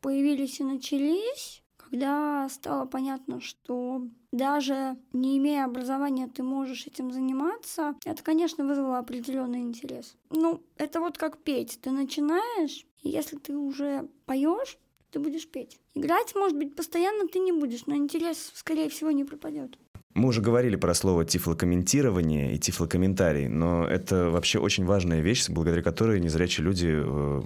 появились 0.00 0.60
и 0.60 0.64
начались, 0.64 1.59
Когда 1.90 2.48
стало 2.48 2.86
понятно, 2.86 3.40
что 3.40 4.02
даже 4.30 4.96
не 5.12 5.38
имея 5.38 5.64
образования, 5.64 6.28
ты 6.28 6.42
можешь 6.44 6.86
этим 6.86 7.10
заниматься, 7.10 7.96
это, 8.04 8.22
конечно, 8.22 8.64
вызвало 8.64 8.98
определенный 8.98 9.62
интерес. 9.62 10.16
Ну, 10.30 10.62
это 10.76 11.00
вот 11.00 11.18
как 11.18 11.38
петь. 11.38 11.80
Ты 11.82 11.90
начинаешь, 11.90 12.86
и 13.02 13.08
если 13.08 13.38
ты 13.38 13.56
уже 13.56 14.08
поешь, 14.24 14.78
ты 15.10 15.18
будешь 15.18 15.48
петь. 15.48 15.80
Играть, 15.94 16.36
может 16.36 16.56
быть, 16.56 16.76
постоянно 16.76 17.26
ты 17.26 17.40
не 17.40 17.50
будешь, 17.50 17.86
но 17.86 17.96
интерес, 17.96 18.52
скорее 18.54 18.88
всего, 18.88 19.10
не 19.10 19.24
пропадет. 19.24 19.76
Мы 20.14 20.28
уже 20.28 20.40
говорили 20.42 20.74
про 20.74 20.92
слово 20.92 21.24
тифлокомментирование 21.24 22.54
и 22.54 22.58
тифлокомментарий, 22.58 23.46
но 23.46 23.86
это 23.86 24.28
вообще 24.28 24.58
очень 24.58 24.84
важная 24.84 25.20
вещь, 25.20 25.48
благодаря 25.48 25.82
которой 25.82 26.18
незрячие 26.18 26.64
люди 26.64 26.88
э, 26.90 27.42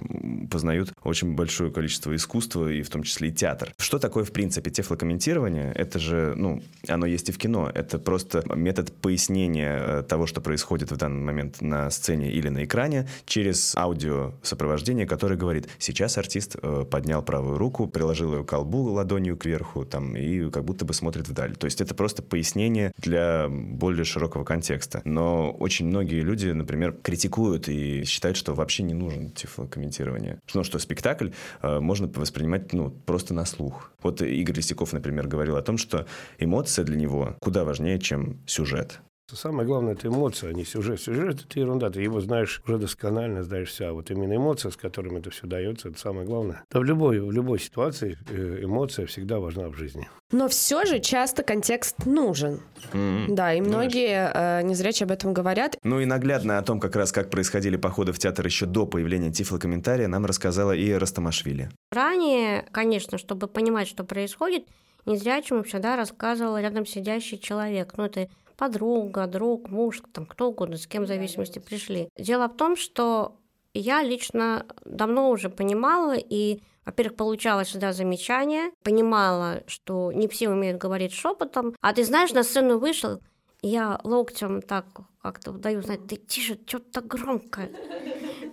познают 0.49 0.91
очень 1.03 1.35
большое 1.35 1.69
количество 1.69 2.15
искусства, 2.15 2.71
и 2.71 2.81
в 2.81 2.89
том 2.89 3.03
числе 3.03 3.29
и 3.29 3.31
театр. 3.31 3.71
Что 3.77 3.99
такое, 3.99 4.23
в 4.23 4.31
принципе, 4.31 4.71
тифлокомментирование? 4.71 5.73
Это 5.73 5.99
же, 5.99 6.33
ну, 6.35 6.63
оно 6.87 7.05
есть 7.05 7.29
и 7.29 7.31
в 7.31 7.37
кино. 7.37 7.71
Это 7.71 7.99
просто 7.99 8.43
метод 8.55 8.91
пояснения 8.93 9.77
э, 9.77 10.03
того, 10.03 10.25
что 10.25 10.41
происходит 10.41 10.91
в 10.91 10.97
данный 10.97 11.21
момент 11.21 11.61
на 11.61 11.91
сцене 11.91 12.31
или 12.31 12.49
на 12.49 12.65
экране, 12.65 13.07
через 13.27 13.75
аудиосопровождение, 13.75 15.05
которое 15.05 15.35
говорит, 15.35 15.69
сейчас 15.77 16.17
артист 16.17 16.55
э, 16.59 16.83
поднял 16.89 17.21
правую 17.21 17.59
руку, 17.59 17.85
приложил 17.85 18.33
ее 18.33 18.43
к 18.43 18.49
колбу 18.49 18.81
ладонью 18.89 19.37
кверху, 19.37 19.85
там, 19.85 20.15
и 20.15 20.49
как 20.49 20.65
будто 20.65 20.83
бы 20.83 20.95
смотрит 20.95 21.29
вдаль. 21.29 21.55
То 21.55 21.65
есть 21.65 21.79
это 21.79 21.93
просто 21.93 22.23
пояснение 22.23 22.54
объяснение 22.55 22.93
для 22.97 23.47
более 23.49 24.05
широкого 24.05 24.43
контекста. 24.43 25.01
Но 25.03 25.51
очень 25.51 25.87
многие 25.87 26.21
люди, 26.21 26.47
например, 26.47 26.93
критикуют 26.93 27.67
и 27.67 28.05
считают, 28.05 28.37
что 28.37 28.53
вообще 28.53 28.83
не 28.83 28.93
нужен 28.93 29.31
тифлокомментирование. 29.31 30.39
Ну, 30.53 30.63
что 30.63 30.79
спектакль 30.79 31.29
э, 31.61 31.79
можно 31.79 32.07
воспринимать 32.07 32.71
ну, 32.73 32.89
просто 32.89 33.33
на 33.33 33.45
слух. 33.45 33.91
Вот 34.01 34.21
Игорь 34.21 34.55
Лисяков, 34.55 34.93
например, 34.93 35.27
говорил 35.27 35.57
о 35.57 35.61
том, 35.61 35.77
что 35.77 36.05
эмоция 36.39 36.85
для 36.85 36.95
него 36.95 37.35
куда 37.41 37.63
важнее, 37.63 37.99
чем 37.99 38.39
сюжет. 38.45 39.01
Самое 39.33 39.67
главное– 39.67 39.93
это 39.95 40.07
эмоция, 40.07 40.51
а 40.51 40.53
не 40.53 40.63
сюжет. 40.65 41.01
Сюжет– 41.01 41.43
это 41.49 41.59
ерунда, 41.59 41.89
ты 41.89 41.99
его 41.99 42.21
знаешь 42.21 42.61
уже 42.67 42.77
досконально, 42.77 43.43
знаешь 43.43 43.69
все. 43.69 43.87
А 43.87 43.93
вот 43.93 44.11
именно 44.11 44.35
эмоция, 44.35 44.69
с 44.69 44.77
которым 44.77 45.17
это 45.17 45.31
все 45.31 45.47
дается, 45.47 45.89
это 45.89 45.99
самое 45.99 46.27
главное. 46.27 46.63
Да 46.71 46.79
в 46.79 46.83
любой, 46.83 47.19
в 47.19 47.31
любой 47.31 47.59
ситуации 47.59 48.19
э, 48.29 48.59
эмоция 48.61 49.07
всегда 49.07 49.39
важна 49.39 49.69
в 49.69 49.73
жизни. 49.73 50.07
Но 50.31 50.47
все 50.47 50.85
же 50.85 50.99
часто 50.99 51.41
контекст 51.41 52.05
нужен. 52.05 52.61
Mm-hmm. 52.93 53.25
Да, 53.29 53.55
и 53.55 53.61
многие 53.61 54.31
э, 54.31 54.61
незрячие 54.61 55.05
об 55.05 55.11
этом 55.11 55.33
говорят. 55.33 55.75
Ну 55.83 55.99
и 55.99 56.05
наглядно 56.05 56.59
о 56.59 56.61
том, 56.61 56.79
как 56.79 56.95
раз 56.95 57.11
как 57.11 57.31
происходили 57.31 57.77
походы 57.77 58.13
в 58.13 58.19
театр 58.19 58.45
еще 58.45 58.67
до 58.67 58.85
появления 58.85 59.31
тифлокомментария, 59.31 60.07
нам 60.07 60.27
рассказала 60.27 60.73
и 60.73 60.91
Растамашвили. 60.93 61.71
Ранее, 61.91 62.67
конечно, 62.71 63.17
чтобы 63.17 63.47
понимать, 63.47 63.87
что 63.87 64.03
происходит, 64.03 64.67
незрячему 65.07 65.63
всегда 65.63 65.95
рассказывал 65.95 66.59
рядом 66.59 66.85
сидящий 66.85 67.39
человек. 67.39 67.93
Ну, 67.97 68.05
это 68.05 68.27
подруга, 68.57 69.27
друг, 69.27 69.69
муж, 69.69 70.01
там 70.11 70.25
кто 70.25 70.49
угодно, 70.49 70.77
с 70.77 70.87
кем 70.87 71.03
в 71.03 71.07
зависимости 71.07 71.59
пришли. 71.59 72.09
Дело 72.17 72.47
в 72.47 72.55
том, 72.55 72.75
что 72.75 73.37
я 73.73 74.03
лично 74.03 74.65
давно 74.85 75.29
уже 75.29 75.49
понимала 75.49 76.15
и 76.15 76.61
во-первых, 76.85 77.17
получала 77.17 77.63
всегда 77.63 77.93
замечания, 77.93 78.71
понимала, 78.83 79.63
что 79.65 80.11
не 80.11 80.27
все 80.27 80.49
умеют 80.49 80.79
говорить 80.79 81.13
шепотом. 81.13 81.75
А 81.81 81.93
ты 81.93 82.03
знаешь, 82.03 82.31
на 82.31 82.43
сцену 82.43 82.77
вышел, 82.77 83.19
я 83.63 83.99
локтем 84.03 84.61
так 84.61 84.85
как-то 85.21 85.51
даю 85.51 85.81
знать, 85.81 86.05
ты 86.05 86.17
тише, 86.17 86.59
что-то 86.67 86.91
так 86.91 87.07
громко. 87.07 87.69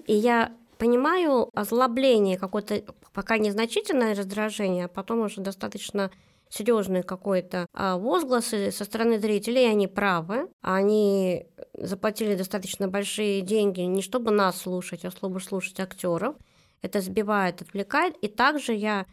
И 0.07 0.15
я 0.15 0.57
понимаю 0.79 1.51
озлобление, 1.53 2.39
какое-то 2.39 2.83
пока 3.13 3.37
незначительное 3.37 4.15
раздражение, 4.15 4.87
а 4.87 4.89
потом 4.89 5.21
уже 5.21 5.43
достаточно 5.43 6.11
серьезные 6.53 7.03
какие-то 7.03 7.67
а, 7.73 7.97
возгласы 7.97 8.71
со 8.71 8.85
стороны 8.85 9.19
зрителей, 9.19 9.69
они 9.71 9.89
правы. 9.89 10.49
Они 10.61 11.47
заплатили 11.75 12.35
достаточно 12.35 12.89
большие 12.89 13.41
деньги 13.41 13.81
не 13.81 14.03
чтобы 14.03 14.31
нас 14.31 14.61
слушать, 14.61 15.05
а 15.05 15.11
чтобы 15.11 15.41
слушать 15.41 15.81
актеров. 15.81 16.37
Это 16.83 17.01
сбивает, 17.01 17.63
отвлекает. 17.63 18.17
И 18.19 18.29
также 18.29 18.75
я 18.75 19.07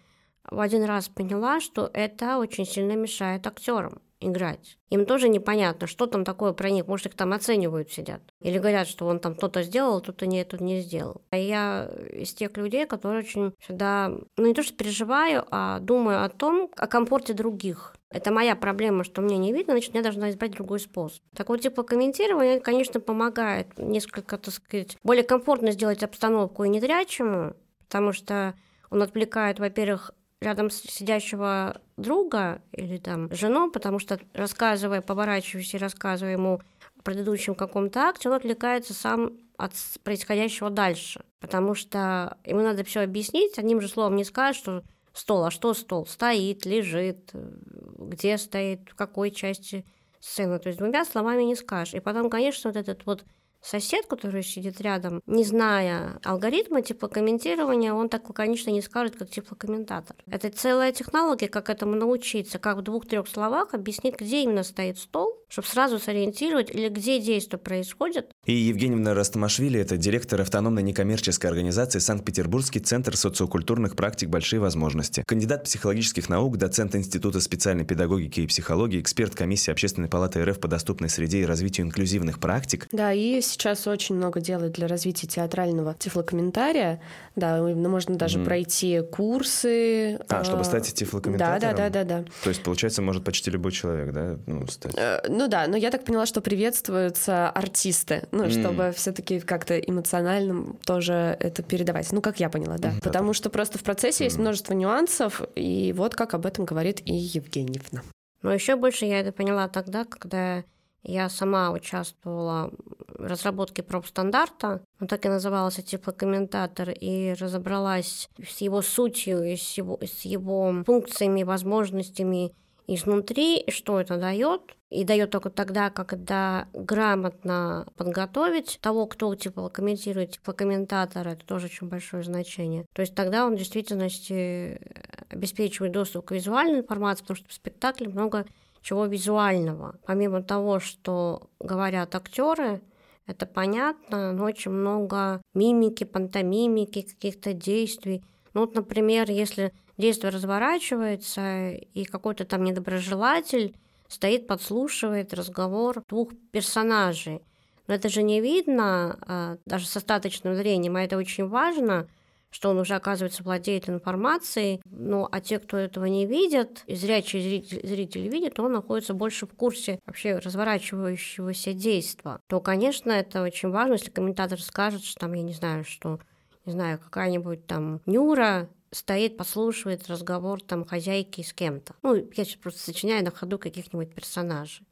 в 0.44 0.60
один 0.60 0.84
раз 0.84 1.08
поняла, 1.08 1.60
что 1.60 1.90
это 1.94 2.38
очень 2.40 2.66
сильно 2.66 2.94
мешает 2.94 3.48
актерам 3.48 4.02
играть. 4.20 4.78
Им 4.90 5.06
тоже 5.06 5.30
непонятно, 5.30 5.88
что 5.88 6.08
там 6.08 6.26
такое 6.26 6.54
про 6.54 6.70
них. 6.70 6.88
Может, 6.88 7.08
их 7.08 7.16
там 7.16 7.34
оценивают, 7.34 7.92
сидят. 7.92 8.22
Или 8.42 8.58
говорят, 8.58 8.88
что 8.88 9.06
он 9.06 9.20
там 9.20 9.36
кто-то 9.36 9.64
сделал, 9.64 10.02
кто-то 10.02 10.28
не, 10.28 10.44
тут 10.44 10.62
не 10.62 10.82
сделал. 10.82 11.22
А 11.30 11.38
я 11.38 11.90
из 12.12 12.34
тех 12.34 12.56
людей, 12.58 12.86
которые 12.86 13.24
очень 13.24 13.54
всегда, 13.60 14.12
ну 14.38 14.46
не 14.46 14.54
то, 14.54 14.64
что 14.64 14.76
переживаю, 14.76 15.46
а 15.52 15.80
думаю 15.80 16.24
о 16.24 16.30
том, 16.30 16.70
о 16.76 16.88
комфорте 16.88 17.34
других. 17.34 17.96
Это 18.12 18.32
моя 18.32 18.56
проблема, 18.56 19.04
что 19.04 19.22
мне 19.22 19.38
не 19.38 19.54
видно, 19.54 19.74
значит, 19.74 19.94
я 19.94 20.02
должна 20.02 20.32
избрать 20.32 20.52
другой 20.52 20.80
способ. 20.80 21.22
Такого 21.36 21.60
типа 21.60 21.84
комментирования, 21.84 22.60
конечно, 22.60 23.00
помогает 23.00 23.78
несколько, 23.78 24.38
так 24.38 24.54
сказать, 24.54 24.98
более 25.04 25.24
комфортно 25.24 25.72
сделать 25.72 26.02
обстановку 26.02 26.64
и 26.64 26.70
незрячему, 26.70 27.54
потому 27.88 28.12
что 28.12 28.56
он 28.90 29.04
отвлекает, 29.04 29.60
во-первых, 29.60 30.12
рядом 30.42 30.70
сидящего 30.70 31.82
друга 31.98 32.62
или 32.72 32.98
там 32.98 33.34
жену, 33.34 33.72
потому 33.72 34.00
что 34.00 34.20
рассказывая, 34.34 35.02
поворачиваясь 35.02 35.74
и 35.74 35.78
рассказывая 35.78 36.34
ему 36.34 36.62
о 36.98 37.02
предыдущем 37.04 37.56
каком-то 37.56 38.02
акте, 38.02 38.30
он 38.30 38.36
отвлекается 38.36 38.94
сам 38.94 39.34
от 39.58 39.74
происходящего 40.04 40.70
дальше, 40.70 41.26
потому 41.42 41.76
что 41.76 42.38
ему 42.46 42.62
надо 42.62 42.84
все 42.84 43.02
объяснить, 43.02 43.60
одним 43.60 43.82
же 43.82 43.90
словом 43.90 44.16
не 44.16 44.24
скажет, 44.24 44.62
что 44.62 44.84
стол, 45.14 45.44
а 45.44 45.52
что 45.52 45.74
стол? 45.74 46.06
Стоит, 46.06 46.66
лежит, 46.66 47.32
где 47.34 48.38
стоит, 48.38 48.90
в 48.90 48.96
какой 48.96 49.32
части 49.32 49.86
сцены. 50.20 50.60
То 50.60 50.68
есть 50.68 50.80
двумя 50.80 51.06
словами 51.06 51.44
не 51.44 51.56
скажешь. 51.56 51.94
И 51.94 52.00
потом, 52.00 52.30
конечно, 52.30 52.72
вот 52.72 52.78
этот 52.78 53.06
вот 53.06 53.26
сосед, 53.62 54.06
который 54.08 54.44
сидит 54.44 54.82
рядом, 54.82 55.22
не 55.26 55.44
зная 55.44 56.20
алгоритма 56.24 56.82
типа 56.82 57.08
комментирования, 57.08 57.94
он 57.94 58.10
так 58.10 58.28
лаконично 58.30 58.72
не 58.72 58.82
скажет, 58.82 59.16
как 59.16 59.30
теплокомментатор. 59.30 60.16
Это 60.30 60.50
целая 60.50 60.92
технология, 60.92 61.48
как 61.48 61.70
этому 61.70 61.96
научиться, 61.96 62.60
как 62.60 62.78
в 62.78 62.82
двух-трех 62.82 63.28
словах 63.28 63.74
объяснить, 63.74 64.20
где 64.20 64.44
именно 64.44 64.64
стоит 64.64 64.98
стол, 64.98 65.40
чтобы 65.50 65.68
сразу 65.68 66.00
сориентировать, 66.00 66.70
или 66.70 66.90
где 66.90 67.20
действие 67.20 67.60
происходит. 67.60 68.32
И 68.46 68.54
Евгеньевна 68.54 69.14
Растамашвили– 69.14 69.80
это 69.82 69.98
директор 69.98 70.40
автономной 70.42 70.84
некоммерческой 70.84 71.50
организации 71.50 72.00
Санкт-Петербургский 72.00 72.80
центр 72.80 73.18
социокультурных 73.18 73.96
практик 73.96 74.30
«Большие 74.30 74.60
возможности», 74.60 75.24
кандидат 75.26 75.64
психологических 75.64 76.30
наук, 76.30 76.58
доцент 76.58 76.96
Института 76.96 77.42
специальной 77.42 77.86
педагогики 77.86 78.42
и 78.42 78.48
психологии, 78.48 79.02
эксперт 79.02 79.36
комиссии 79.36 79.72
Общественной 79.72 80.08
палаты 80.08 80.44
РФ 80.44 80.60
по 80.60 80.68
доступной 80.68 81.10
среде 81.10 81.40
и 81.40 81.46
развитию 81.46 81.88
инклюзивных 81.88 82.40
практик. 82.40 82.88
Да, 82.92 83.12
и 83.12 83.42
сейчас 83.50 83.88
очень 83.88 84.16
много 84.16 84.40
делают 84.40 84.74
для 84.74 84.88
развития 84.88 85.28
театрального 85.28 85.96
тифлокомментария. 85.98 87.02
Да, 87.36 87.62
можно 87.62 88.16
даже 88.16 88.40
mm. 88.40 88.46
пройти 88.46 89.02
курсы. 89.12 90.20
А, 90.30 90.44
чтобы 90.44 90.64
стать 90.64 90.94
тифлокомментатором? 90.94 91.60
Да, 91.60 91.72
да, 91.72 91.90
да, 91.90 92.04
да, 92.04 92.22
да. 92.22 92.26
То 92.44 92.50
есть, 92.50 92.64
получается, 92.64 93.02
может 93.02 93.24
почти 93.24 93.52
любой 93.52 93.72
человек, 93.72 94.14
да, 94.14 94.38
ну, 94.46 94.68
стать? 94.68 94.94
Э, 94.96 95.22
ну 95.28 95.48
да, 95.48 95.68
но 95.68 95.78
я 95.78 95.92
так 95.92 96.06
поняла, 96.06 96.26
что 96.26 96.42
приветствуются 96.42 97.50
артисты, 97.50 98.28
ну, 98.32 98.46
mm. 98.46 98.60
чтобы 98.60 98.92
все 98.96 99.12
таки 99.12 99.40
как-то 99.40 99.78
эмоционально 99.80 100.76
тоже 100.86 101.38
это 101.40 101.64
передавать. 101.64 102.12
Ну, 102.12 102.22
как 102.22 102.40
я 102.40 102.50
поняла, 102.50 102.78
да. 102.78 102.90
Mm. 102.90 103.02
Потому 103.02 103.34
что 103.34 103.50
просто 103.50 103.78
в 103.78 103.84
процессе 103.84 104.24
mm. 104.24 104.28
есть 104.28 104.38
множество 104.38 104.74
нюансов, 104.74 105.42
и 105.56 105.94
вот 105.96 106.16
как 106.16 106.34
об 106.34 106.46
этом 106.46 106.66
говорит 106.66 107.02
и 107.06 107.14
Евгеньевна. 107.14 108.02
Но 108.42 108.54
еще 108.54 108.76
больше 108.76 109.06
я 109.06 109.20
это 109.20 109.32
поняла 109.32 109.68
тогда, 109.68 110.06
когда 110.06 110.64
я 111.04 111.30
сама 111.30 111.72
участвовала 111.72 112.72
в 113.08 113.26
разработке 113.26 113.84
профстандарта, 113.84 114.82
он 115.00 115.08
так 115.08 115.26
и 115.26 115.30
назывался 115.30 115.82
теплокомментатор, 115.82 116.90
и 116.90 117.34
разобралась 117.34 118.30
с 118.42 118.62
его 118.62 118.82
сутью, 118.82 119.44
и 119.44 119.56
с 119.56 119.78
его, 119.78 120.00
с 120.02 120.22
его 120.22 120.84
функциями, 120.86 121.44
возможностями 121.44 122.54
изнутри, 122.88 123.66
что 123.70 124.00
это 124.00 124.18
дает, 124.18 124.62
и 124.90 125.04
дает 125.04 125.30
только 125.30 125.52
тогда, 125.52 125.92
когда 125.92 126.68
грамотно 126.74 127.88
подготовить 127.96 128.80
того, 128.82 129.06
кто 129.06 129.36
типа 129.36 129.70
комментирует, 129.70 130.32
типа 130.32 130.54
комментатора, 130.54 131.30
это 131.30 131.46
тоже 131.46 131.68
очень 131.68 131.88
большое 131.88 132.24
значение. 132.24 132.86
То 132.94 133.02
есть 133.02 133.14
тогда 133.14 133.46
он 133.46 133.56
в 133.56 133.58
действительности 133.60 134.82
обеспечивает 135.30 135.92
доступ 135.92 136.26
к 136.26 136.32
визуальной 136.32 136.80
информации, 136.80 137.22
потому 137.22 137.38
что 137.38 137.50
в 137.50 137.54
спектакле 137.54 138.10
много 138.10 138.46
чего 138.82 139.06
визуального. 139.06 140.00
Помимо 140.06 140.42
того, 140.42 140.80
что 140.80 141.50
говорят 141.60 142.16
актеры, 142.16 142.82
это 143.26 143.46
понятно, 143.46 144.32
но 144.34 144.46
очень 144.46 144.72
много 144.72 145.42
мимики, 145.54 146.04
пантомимики, 146.04 147.02
каких-то 147.02 147.54
действий. 147.54 148.24
Ну 148.54 148.62
вот, 148.62 148.76
например, 148.76 149.30
если 149.30 149.72
действие 149.98 150.32
разворачивается, 150.32 151.72
и 151.72 152.06
какой-то 152.06 152.46
там 152.46 152.64
недоброжелатель 152.64 153.76
стоит, 154.08 154.48
подслушивает 154.48 155.34
разговор 155.34 156.04
двух 156.08 156.30
персонажей. 156.52 157.42
Но 157.86 157.94
это 157.94 158.10
же 158.10 158.24
не 158.24 158.42
видно 158.42 159.20
а, 159.22 159.58
даже 159.66 159.86
с 159.88 159.98
остаточным 159.98 160.56
зрением, 160.56 160.96
а 160.96 161.04
это 161.04 161.18
очень 161.18 161.48
важно, 161.48 162.08
что 162.52 162.70
он 162.70 162.80
уже, 162.80 162.96
оказывается, 162.96 163.44
владеет 163.44 163.90
информацией, 163.90 164.82
ну, 164.86 165.28
а 165.32 165.40
те, 165.40 165.60
кто 165.60 165.78
этого 165.78 166.06
не 166.06 166.26
видят, 166.26 166.84
и 166.88 166.96
зрячий 166.96 167.42
зритель, 167.42 167.86
зритель 167.88 168.28
видит, 168.28 168.60
он 168.60 168.74
находится 168.74 169.14
больше 169.14 169.46
в 169.46 169.54
курсе 169.54 170.00
вообще 170.06 170.38
разворачивающегося 170.38 171.74
действия, 171.74 172.40
то, 172.48 172.60
конечно, 172.60 173.12
это 173.12 173.44
очень 173.44 173.70
важно, 173.70 173.94
если 173.94 174.10
комментатор 174.10 174.62
скажет, 174.62 175.04
что 175.04 175.20
там, 175.20 175.34
я 175.34 175.44
не 175.44 175.54
знаю, 175.54 175.84
что, 175.84 176.20
не 176.66 176.72
знаю, 176.72 177.00
какая-нибудь 177.00 177.68
там 177.68 178.02
Нюра 178.06 178.70
стоит, 178.92 179.38
послушивает 179.38 180.08
разговор 180.08 180.62
там 180.62 180.86
хозяйки 180.86 181.42
с 181.42 181.54
кем-то. 181.54 181.94
Ну, 182.02 182.16
я 182.16 182.46
сейчас 182.46 182.56
просто 182.56 182.80
сочиняю 182.80 183.24
на 183.24 183.32
ходу 183.32 183.60
каких-нибудь 183.60 184.14
персонажей. 184.14 184.86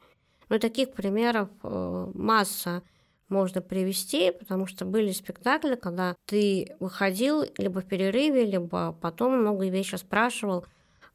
Но 0.50 0.60
таких 0.60 0.94
примеров 0.94 1.50
э, 1.64 2.12
масса 2.14 2.84
можно 3.30 3.62
привести, 3.62 4.32
потому 4.32 4.68
что 4.68 4.86
были 4.86 5.12
спектакли, 5.12 5.76
когда 5.76 6.16
ты 6.26 6.76
выходил 6.80 7.46
либо 7.58 7.82
в 7.82 7.86
перерыве, 7.86 8.46
либо 8.46 8.94
потом 9.02 9.40
много 9.40 9.68
вещи 9.68 9.96
спрашивал, 9.96 10.66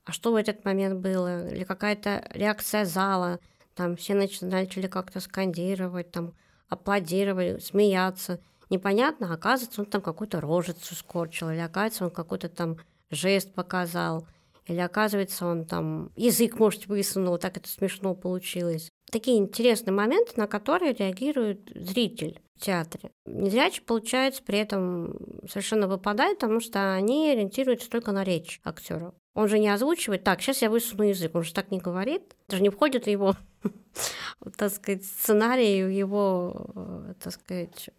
а 0.04 0.12
что 0.12 0.32
в 0.32 0.36
этот 0.36 0.64
момент 0.64 1.00
было, 1.00 1.48
или 1.48 1.64
какая-то 1.64 2.28
реакция 2.30 2.84
зала, 2.84 3.38
там 3.74 3.96
все 3.96 4.14
начали 4.14 4.86
как-то 4.86 5.20
скандировать, 5.20 6.10
там 6.10 6.34
аплодировать, 6.68 7.64
смеяться. 7.64 8.40
Непонятно, 8.68 9.30
а 9.30 9.34
оказывается, 9.34 9.82
он 9.82 9.86
там 9.86 10.02
какую-то 10.02 10.40
рожицу 10.40 10.94
скорчил, 10.94 11.50
или 11.50 11.58
оказывается, 11.58 12.04
он 12.04 12.10
какой-то 12.10 12.48
там 12.48 12.78
жест 13.10 13.54
показал, 13.54 14.26
или 14.66 14.78
оказывается, 14.78 15.46
он 15.46 15.64
там 15.66 16.10
язык, 16.16 16.58
может, 16.58 16.86
высунул, 16.86 17.38
так 17.38 17.56
это 17.56 17.68
смешно 17.68 18.14
получилось 18.14 18.90
такие 19.12 19.38
интересные 19.38 19.94
моменты, 19.94 20.32
на 20.36 20.48
которые 20.48 20.94
реагирует 20.94 21.70
зритель 21.74 22.40
в 22.56 22.60
театре. 22.60 23.12
Незрячий, 23.26 23.82
получается, 23.82 24.42
при 24.42 24.58
этом 24.58 25.16
совершенно 25.48 25.86
выпадает, 25.86 26.38
потому 26.38 26.60
что 26.60 26.94
они 26.94 27.30
ориентируются 27.30 27.90
только 27.90 28.10
на 28.10 28.24
речь 28.24 28.60
актеров. 28.64 29.14
Он 29.34 29.48
же 29.48 29.58
не 29.58 29.68
озвучивает, 29.68 30.24
так, 30.24 30.40
сейчас 30.40 30.62
я 30.62 30.70
высуну 30.70 31.04
язык, 31.04 31.34
он 31.34 31.42
же 31.42 31.54
так 31.54 31.70
не 31.70 31.78
говорит, 31.78 32.34
даже 32.48 32.62
не 32.62 32.70
входит 32.70 33.04
в 33.04 33.08
его, 33.08 33.36
так 34.56 34.72
сказать, 34.72 35.04
сценарий, 35.04 35.84
в 35.84 35.90
его, 35.90 36.66
э, 36.74 37.14
так 37.22 37.32
сказать, 37.32 37.90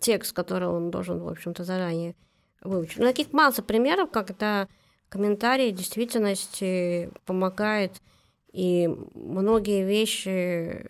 текст, 0.00 0.34
который 0.34 0.68
он 0.68 0.90
должен, 0.90 1.20
в 1.20 1.28
общем-то, 1.28 1.64
заранее 1.64 2.14
выучить. 2.62 2.98
Ну, 2.98 3.04
таких 3.04 3.32
масса 3.32 3.62
примеров, 3.62 4.10
когда 4.10 4.68
комментарий 5.08 5.72
действительности 5.72 7.10
помогает 7.26 8.00
и 8.52 8.88
многие 9.14 9.84
вещи... 9.84 10.86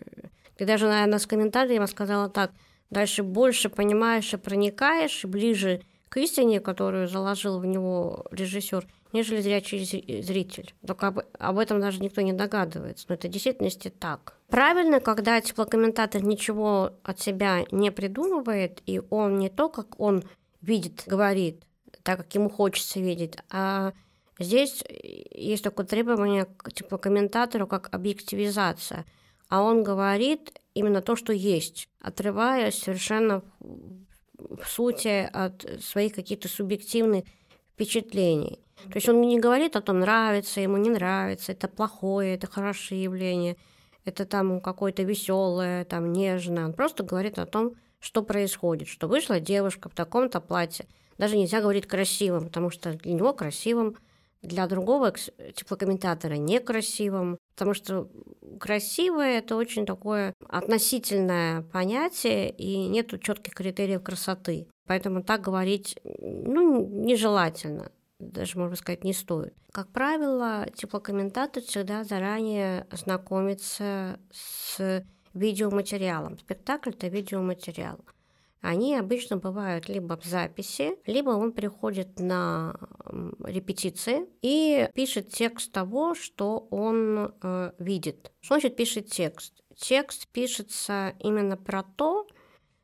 Ты 0.57 0.65
даже, 0.65 0.87
наверное, 0.87 1.19
с 1.19 1.25
комментарием 1.25 1.87
сказала 1.87 2.29
так, 2.29 2.51
дальше 2.89 3.23
больше 3.23 3.69
понимаешь 3.69 4.33
и 4.33 4.37
проникаешь, 4.37 5.23
и 5.23 5.27
ближе 5.27 5.81
к 6.09 6.17
истине, 6.17 6.59
которую 6.59 7.07
заложил 7.07 7.59
в 7.59 7.65
него 7.65 8.25
режиссер, 8.29 8.85
нежели 9.13 9.41
зрячий 9.41 10.21
зритель. 10.21 10.75
Только 10.85 11.07
об, 11.07 11.19
об 11.39 11.57
этом 11.57 11.81
даже 11.81 12.01
никто 12.01 12.21
не 12.21 12.33
догадывается. 12.33 13.05
Но 13.09 13.15
это 13.15 13.27
в 13.27 13.31
действительности 13.31 13.89
так. 13.89 14.37
Правильно, 14.47 14.99
когда 14.99 15.41
теплокомментатор 15.41 16.23
ничего 16.23 16.91
от 17.01 17.19
себя 17.19 17.65
не 17.71 17.91
придумывает, 17.91 18.83
и 18.85 19.01
он 19.09 19.39
не 19.39 19.49
то, 19.49 19.69
как 19.69 19.99
он 19.99 20.23
видит, 20.61 21.03
говорит, 21.07 21.63
так, 22.03 22.17
как 22.19 22.35
ему 22.35 22.49
хочется 22.49 22.99
видеть, 22.99 23.37
а 23.49 23.93
Здесь 24.39 24.83
есть 24.89 25.63
такое 25.63 25.85
требование 25.85 26.47
типа 26.73 26.97
комментатору, 26.97 27.67
как 27.67 27.93
объективизация. 27.93 29.05
А 29.49 29.61
он 29.61 29.83
говорит 29.83 30.59
именно 30.73 31.01
то, 31.01 31.15
что 31.15 31.33
есть, 31.33 31.87
отрываясь 32.01 32.79
совершенно 32.79 33.43
в 33.59 34.65
сути 34.67 35.29
от 35.31 35.65
своих 35.81 36.15
каких-то 36.15 36.47
субъективных 36.47 37.25
впечатлений. 37.73 38.59
То 38.85 38.95
есть 38.95 39.07
он 39.07 39.21
не 39.21 39.39
говорит 39.39 39.75
о 39.75 39.81
том, 39.81 39.99
нравится 39.99 40.59
ему, 40.59 40.77
не 40.77 40.89
нравится, 40.89 41.51
это 41.51 41.67
плохое, 41.67 42.33
это 42.33 42.47
хорошее 42.47 43.03
явление, 43.03 43.55
это 44.03 44.25
там 44.25 44.59
какое-то 44.59 45.03
веселое, 45.03 45.85
там 45.85 46.11
нежное. 46.11 46.65
Он 46.65 46.73
просто 46.73 47.03
говорит 47.03 47.37
о 47.37 47.45
том, 47.45 47.73
что 47.99 48.23
происходит, 48.23 48.87
что 48.87 49.07
вышла 49.07 49.39
девушка 49.39 49.89
в 49.89 49.93
таком-то 49.93 50.41
платье. 50.41 50.87
Даже 51.19 51.37
нельзя 51.37 51.61
говорить 51.61 51.87
красивым, 51.87 52.45
потому 52.45 52.71
что 52.71 52.93
для 52.93 53.13
него 53.13 53.33
красивым– 53.33 53.95
для 54.43 54.67
другого 54.67 55.13
теплокомментатора 55.55 56.35
некрасивым, 56.35 57.37
потому 57.55 57.73
что 57.73 58.09
красивое 58.59 59.39
это 59.39 59.55
очень 59.55 59.85
такое 59.85 60.33
относительное 60.47 61.63
понятие, 61.63 62.51
и 62.51 62.87
нет 62.87 63.09
четких 63.21 63.53
критериев 63.53 64.03
красоты. 64.03 64.67
Поэтому 64.85 65.23
так 65.23 65.41
говорить 65.41 65.97
ну, 66.03 66.85
нежелательно 66.85 67.91
даже, 68.19 68.57
можно 68.57 68.75
сказать, 68.75 69.03
не 69.03 69.13
стоит. 69.13 69.53
Как 69.71 69.89
правило, 69.89 70.65
теплокомментатор 70.75 71.61
всегда 71.63 72.03
заранее 72.03 72.87
знакомится 72.91 74.19
с 74.31 75.03
видеоматериалом. 75.33 76.39
Спектакль– 76.39 76.89
это 76.91 77.07
видеоматериал 77.07 77.99
они 78.63 78.95
обычно 78.95 79.35
бывают 79.35 79.89
либо 79.89 80.17
в 80.17 80.23
записи, 80.23 80.97
либо 81.05 81.31
он 81.31 81.51
приходит 81.51 82.17
на 82.19 82.75
репетиции 83.43 84.25
и 84.41 84.87
пишет 84.93 85.29
текст 85.29 85.71
того, 85.73 86.15
что 86.15 86.65
он 86.71 87.33
э, 87.43 87.71
видит. 87.77 88.31
Что 88.39 88.55
значит 88.55 88.77
пишет 88.77 89.07
текст? 89.07 89.53
Текст 89.75 90.29
пишется 90.29 91.13
именно 91.19 91.57
про 91.57 91.83
то, 91.83 92.25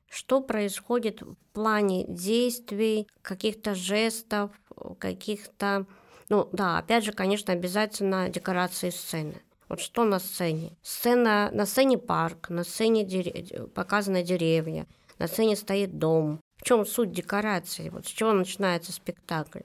что 0.09 0.41
происходит 0.41 1.21
в 1.21 1.35
плане 1.53 2.05
действий, 2.07 3.07
каких-то 3.21 3.73
жестов, 3.73 4.51
каких-то... 4.97 5.85
Ну 6.27 6.49
да, 6.51 6.77
опять 6.77 7.05
же, 7.05 7.13
конечно, 7.13 7.53
обязательно 7.53 8.27
декорации 8.27 8.89
сцены. 8.89 9.41
Вот 9.69 9.79
что 9.79 10.03
на 10.03 10.19
сцене? 10.19 10.75
Сцена, 10.81 11.51
на 11.53 11.65
сцене 11.65 11.97
парк, 11.97 12.49
на 12.49 12.65
сцене 12.65 13.05
дерев... 13.05 13.71
показаны 13.71 14.23
деревья, 14.23 14.87
на 15.19 15.27
сцене 15.27 15.55
стоит 15.55 15.97
дом. 15.97 16.41
В 16.57 16.63
чем 16.63 16.85
суть 16.85 17.11
декорации? 17.11 17.89
Вот 17.89 18.05
с 18.07 18.09
чего 18.09 18.33
начинается 18.33 18.91
спектакль? 18.91 19.61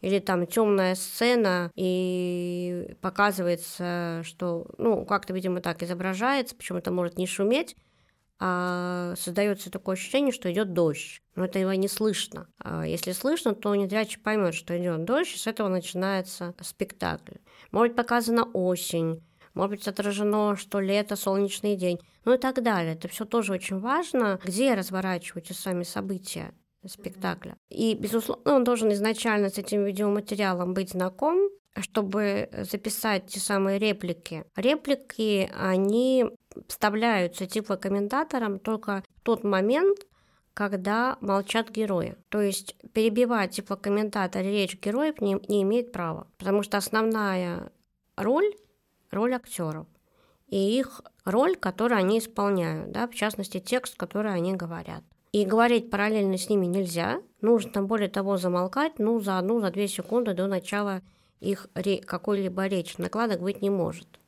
Или 0.00 0.18
там 0.18 0.46
темная 0.48 0.96
сцена, 0.96 1.70
и 1.76 2.96
показывается, 3.00 4.22
что, 4.24 4.66
ну, 4.76 5.04
как-то, 5.04 5.32
видимо, 5.32 5.60
так 5.60 5.82
изображается, 5.82 6.56
почему 6.56 6.78
это 6.78 6.90
может 6.90 7.18
не 7.18 7.26
шуметь, 7.28 7.76
а 8.40 9.14
создается 9.16 9.70
такое 9.70 9.94
ощущение, 9.94 10.32
что 10.32 10.50
идет 10.50 10.72
дождь. 10.72 11.22
Но 11.36 11.44
это 11.44 11.60
его 11.60 11.72
не 11.74 11.86
слышно. 11.86 12.48
А 12.58 12.84
если 12.84 13.12
слышно, 13.12 13.54
то 13.54 13.72
незрячий 13.76 14.20
поймет, 14.20 14.54
что 14.54 14.76
идет 14.76 15.04
дождь, 15.04 15.36
и 15.36 15.38
с 15.38 15.46
этого 15.46 15.68
начинается 15.68 16.52
спектакль. 16.60 17.36
Может 17.70 17.94
показана 17.94 18.42
осень, 18.52 19.22
может 19.54 19.76
быть 19.76 19.88
отражено, 19.88 20.56
что 20.56 20.80
лето, 20.80 21.16
солнечный 21.16 21.76
день, 21.76 21.98
ну 22.24 22.34
и 22.34 22.38
так 22.38 22.62
далее. 22.62 22.94
Это 22.94 23.08
все 23.08 23.24
тоже 23.24 23.52
очень 23.52 23.78
важно, 23.78 24.40
где 24.44 24.74
разворачиваются 24.74 25.54
сами 25.54 25.82
события 25.82 26.52
спектакля. 26.86 27.56
И, 27.68 27.94
безусловно, 27.94 28.56
он 28.56 28.64
должен 28.64 28.92
изначально 28.92 29.50
с 29.50 29.58
этим 29.58 29.84
видеоматериалом 29.84 30.74
быть 30.74 30.90
знаком, 30.90 31.48
чтобы 31.80 32.50
записать 32.52 33.26
те 33.26 33.40
самые 33.40 33.78
реплики. 33.78 34.44
Реплики, 34.56 35.50
они 35.56 36.26
вставляются 36.68 37.46
типа 37.46 37.76
комментатором 37.76 38.58
только 38.58 39.02
в 39.16 39.20
тот 39.22 39.44
момент, 39.44 39.98
когда 40.54 41.16
молчат 41.20 41.70
герои. 41.70 42.16
То 42.28 42.40
есть 42.40 42.76
перебивать 42.92 43.52
типа 43.52 43.76
комментатор 43.76 44.42
речь 44.42 44.78
героев 44.78 45.20
не, 45.20 45.38
не 45.48 45.62
имеет 45.62 45.92
права, 45.92 46.26
потому 46.36 46.62
что 46.62 46.76
основная 46.76 47.72
роль 48.16 48.52
роль 49.12 49.34
актеров 49.34 49.86
и 50.48 50.78
их 50.78 51.00
роль, 51.24 51.56
которую 51.56 51.98
они 51.98 52.18
исполняют, 52.18 52.92
да, 52.92 53.06
в 53.06 53.14
частности, 53.14 53.60
текст, 53.60 53.96
который 53.96 54.34
они 54.34 54.54
говорят. 54.54 55.02
И 55.32 55.46
говорить 55.46 55.90
параллельно 55.90 56.36
с 56.36 56.50
ними 56.50 56.66
нельзя. 56.66 57.22
Нужно, 57.40 57.82
более 57.82 58.10
того, 58.10 58.36
замолкать, 58.36 58.98
ну, 58.98 59.18
за 59.18 59.38
одну, 59.38 59.60
за 59.60 59.70
две 59.70 59.88
секунды 59.88 60.34
до 60.34 60.46
начала 60.46 61.00
их 61.40 61.68
какой-либо 62.04 62.66
речи. 62.66 62.96
Накладок 62.98 63.40
быть 63.40 63.62
не 63.62 63.70
может. 63.70 64.20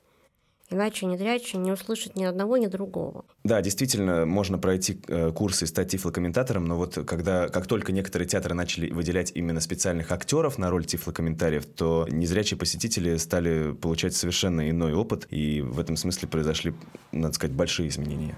Иначе 0.71 1.07
незрячий 1.07 1.59
не 1.59 1.73
услышит 1.73 2.17
ни 2.17 2.25
одного, 2.25 2.57
ни 2.57 2.67
другого. 2.67 3.25
Да, 3.45 3.61
действительно, 3.61 4.25
можно 4.25 4.59
пройти 4.59 5.01
э, 5.09 5.31
курсы 5.33 5.65
и 5.65 5.69
стать 5.69 5.89
тифлокомментатором, 5.91 6.65
но 6.65 6.77
вот 6.77 6.99
когда, 7.07 7.49
как 7.49 7.67
только 7.67 7.93
некоторые 7.93 8.27
театры 8.27 8.55
начали 8.55 8.91
выделять 8.91 9.33
именно 9.35 9.61
специальных 9.61 10.11
актеров 10.11 10.57
на 10.59 10.71
роль 10.71 10.87
тифлокомментариев, 10.87 11.67
то 11.67 12.07
незрячие 12.11 12.59
посетители 12.59 13.17
стали 13.17 13.73
получать 13.73 14.15
совершенно 14.15 14.69
иной 14.71 14.95
опыт, 14.95 15.27
и 15.31 15.61
в 15.61 15.79
этом 15.79 15.97
смысле 15.97 16.29
произошли, 16.29 16.75
надо 17.13 17.35
сказать, 17.35 17.55
большие 17.55 17.89
изменения. 17.89 18.37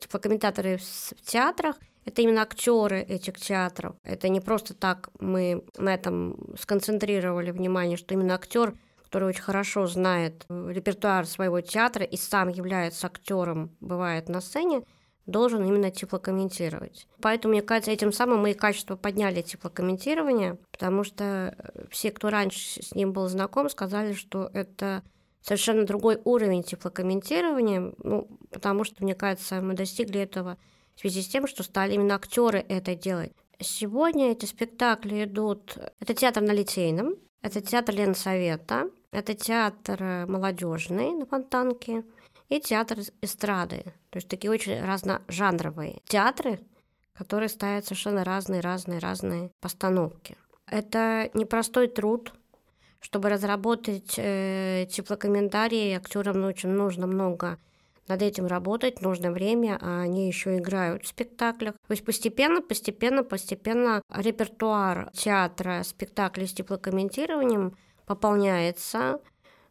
Тифлокомментаторы 0.00 0.78
в 0.78 1.30
театрах 1.30 1.76
это 2.08 2.22
именно 2.22 2.40
актеры 2.40 3.02
этих 3.02 3.38
театров. 3.38 3.94
Это 4.02 4.30
не 4.30 4.40
просто 4.40 4.72
так 4.72 5.10
мы 5.20 5.62
на 5.76 5.92
этом 5.92 6.38
сконцентрировали 6.58 7.50
внимание, 7.50 7.98
что 7.98 8.14
именно 8.14 8.34
актер 8.34 8.74
который 9.08 9.28
очень 9.28 9.42
хорошо 9.42 9.86
знает 9.86 10.44
э, 10.48 10.70
репертуар 10.70 11.24
своего 11.26 11.62
театра 11.62 12.04
и 12.04 12.16
сам 12.16 12.50
является 12.50 13.06
актером, 13.06 13.74
бывает 13.80 14.28
на 14.28 14.42
сцене, 14.42 14.82
должен 15.24 15.64
именно 15.64 15.90
теплокомментировать. 15.90 17.08
Поэтому, 17.20 17.52
мне 17.52 17.62
кажется, 17.62 17.90
этим 17.90 18.12
самым 18.12 18.40
мы 18.40 18.50
и 18.50 18.54
качество 18.54 18.96
подняли 18.96 19.40
теплокомментирование, 19.40 20.58
потому 20.70 21.04
что 21.04 21.56
все, 21.90 22.10
кто 22.10 22.28
раньше 22.28 22.82
с 22.82 22.94
ним 22.94 23.12
был 23.12 23.28
знаком, 23.28 23.70
сказали, 23.70 24.12
что 24.12 24.50
это 24.52 25.02
совершенно 25.40 25.86
другой 25.86 26.20
уровень 26.24 26.62
теплокомментирования, 26.62 27.92
ну, 28.02 28.28
потому 28.50 28.84
что, 28.84 29.02
мне 29.02 29.14
кажется, 29.14 29.62
мы 29.62 29.74
достигли 29.74 30.20
этого 30.20 30.58
в 30.96 31.00
связи 31.00 31.22
с 31.22 31.28
тем, 31.28 31.46
что 31.46 31.62
стали 31.62 31.94
именно 31.94 32.14
актеры 32.14 32.64
это 32.68 32.94
делать. 32.94 33.32
Сегодня 33.60 34.32
эти 34.32 34.44
спектакли 34.44 35.24
идут... 35.24 35.78
Это 36.00 36.14
театр 36.14 36.42
на 36.42 36.52
Литейном, 36.52 37.16
это 37.42 37.60
театр 37.60 37.94
Ленсовета, 37.94 38.90
это 39.12 39.34
театр 39.34 40.26
молодежный 40.26 41.12
на 41.12 41.26
Фонтанке 41.26 42.04
и 42.48 42.60
театр 42.60 42.98
эстрады. 43.22 43.84
То 44.10 44.16
есть 44.16 44.28
такие 44.28 44.50
очень 44.50 44.84
разножанровые 44.84 46.00
театры, 46.06 46.60
которые 47.14 47.48
ставят 47.48 47.84
совершенно 47.84 48.24
разные-разные-разные 48.24 49.50
постановки. 49.60 50.36
Это 50.66 51.30
непростой 51.34 51.88
труд, 51.88 52.32
чтобы 53.00 53.28
разработать 53.28 54.14
э, 54.16 54.86
теплокомментарии, 54.90 55.94
актерам 55.94 56.44
очень 56.44 56.70
нужно 56.70 57.06
много 57.06 57.58
над 58.08 58.22
этим 58.22 58.46
работать, 58.46 59.02
нужно 59.02 59.30
время, 59.30 59.78
а 59.80 60.00
они 60.00 60.26
еще 60.26 60.56
играют 60.56 61.04
в 61.04 61.08
спектаклях. 61.08 61.74
То 61.86 61.92
есть 61.92 62.04
постепенно, 62.04 62.62
постепенно, 62.62 63.22
постепенно 63.22 64.02
репертуар 64.10 65.10
театра, 65.12 65.82
спектаклей 65.84 66.46
с 66.46 66.54
теплокомментированием 66.54 67.76
пополняется, 68.08 69.20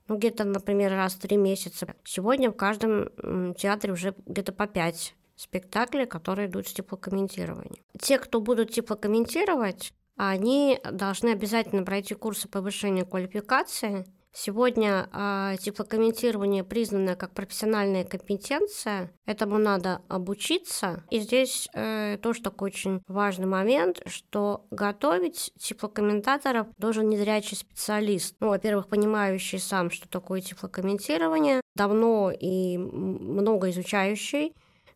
ну, 0.07 0.17
где-то, 0.17 0.45
например, 0.45 0.91
раз 0.91 1.15
в 1.15 1.19
три 1.19 1.35
месяца. 1.35 1.95
Сегодня 2.05 2.51
в 2.51 2.55
каждом 2.55 3.09
театре 3.55 3.91
уже 3.91 4.15
где-то 4.25 4.53
по 4.53 4.67
пять 4.67 5.15
спектаклей, 5.35 6.05
которые 6.05 6.47
идут 6.47 6.67
с 6.67 6.73
теплокомментированием. 6.73 7.83
Те, 7.99 8.17
кто 8.17 8.39
будут 8.39 8.71
теплокомментировать, 8.71 9.93
они 10.15 10.79
должны 10.89 11.29
обязательно 11.29 11.83
пройти 11.83 12.15
курсы 12.15 12.47
повышения 12.47 13.05
квалификации. 13.05 14.05
Сегодня 14.33 15.09
э, 15.11 15.55
теплокомментирование 15.59 16.63
признано 16.63 17.15
как 17.15 17.33
профессиональная 17.33 18.03
компетенция, 18.03 19.11
этому 19.25 19.57
надо 19.57 20.01
обучиться. 20.09 21.03
И 21.09 21.19
здесь 21.19 21.67
э, 21.73 22.17
тоже 22.21 22.43
такой 22.43 22.69
очень 22.69 23.01
важный 23.07 23.47
момент, 23.47 24.01
что 24.05 24.67
готовить 24.69 25.51
теплокомментаторов 25.57 26.67
должен 26.77 27.09
незрячий 27.09 27.57
специалист. 27.57 28.35
Ну, 28.39 28.49
во-первых, 28.49 28.87
понимающий 28.89 29.59
сам, 29.59 29.89
что 29.89 30.07
такое 30.07 30.41
теплокомментирование, 30.41 31.61
давно 31.75 32.31
и 32.31 32.77
много 32.77 33.71
изучающий 33.71 34.53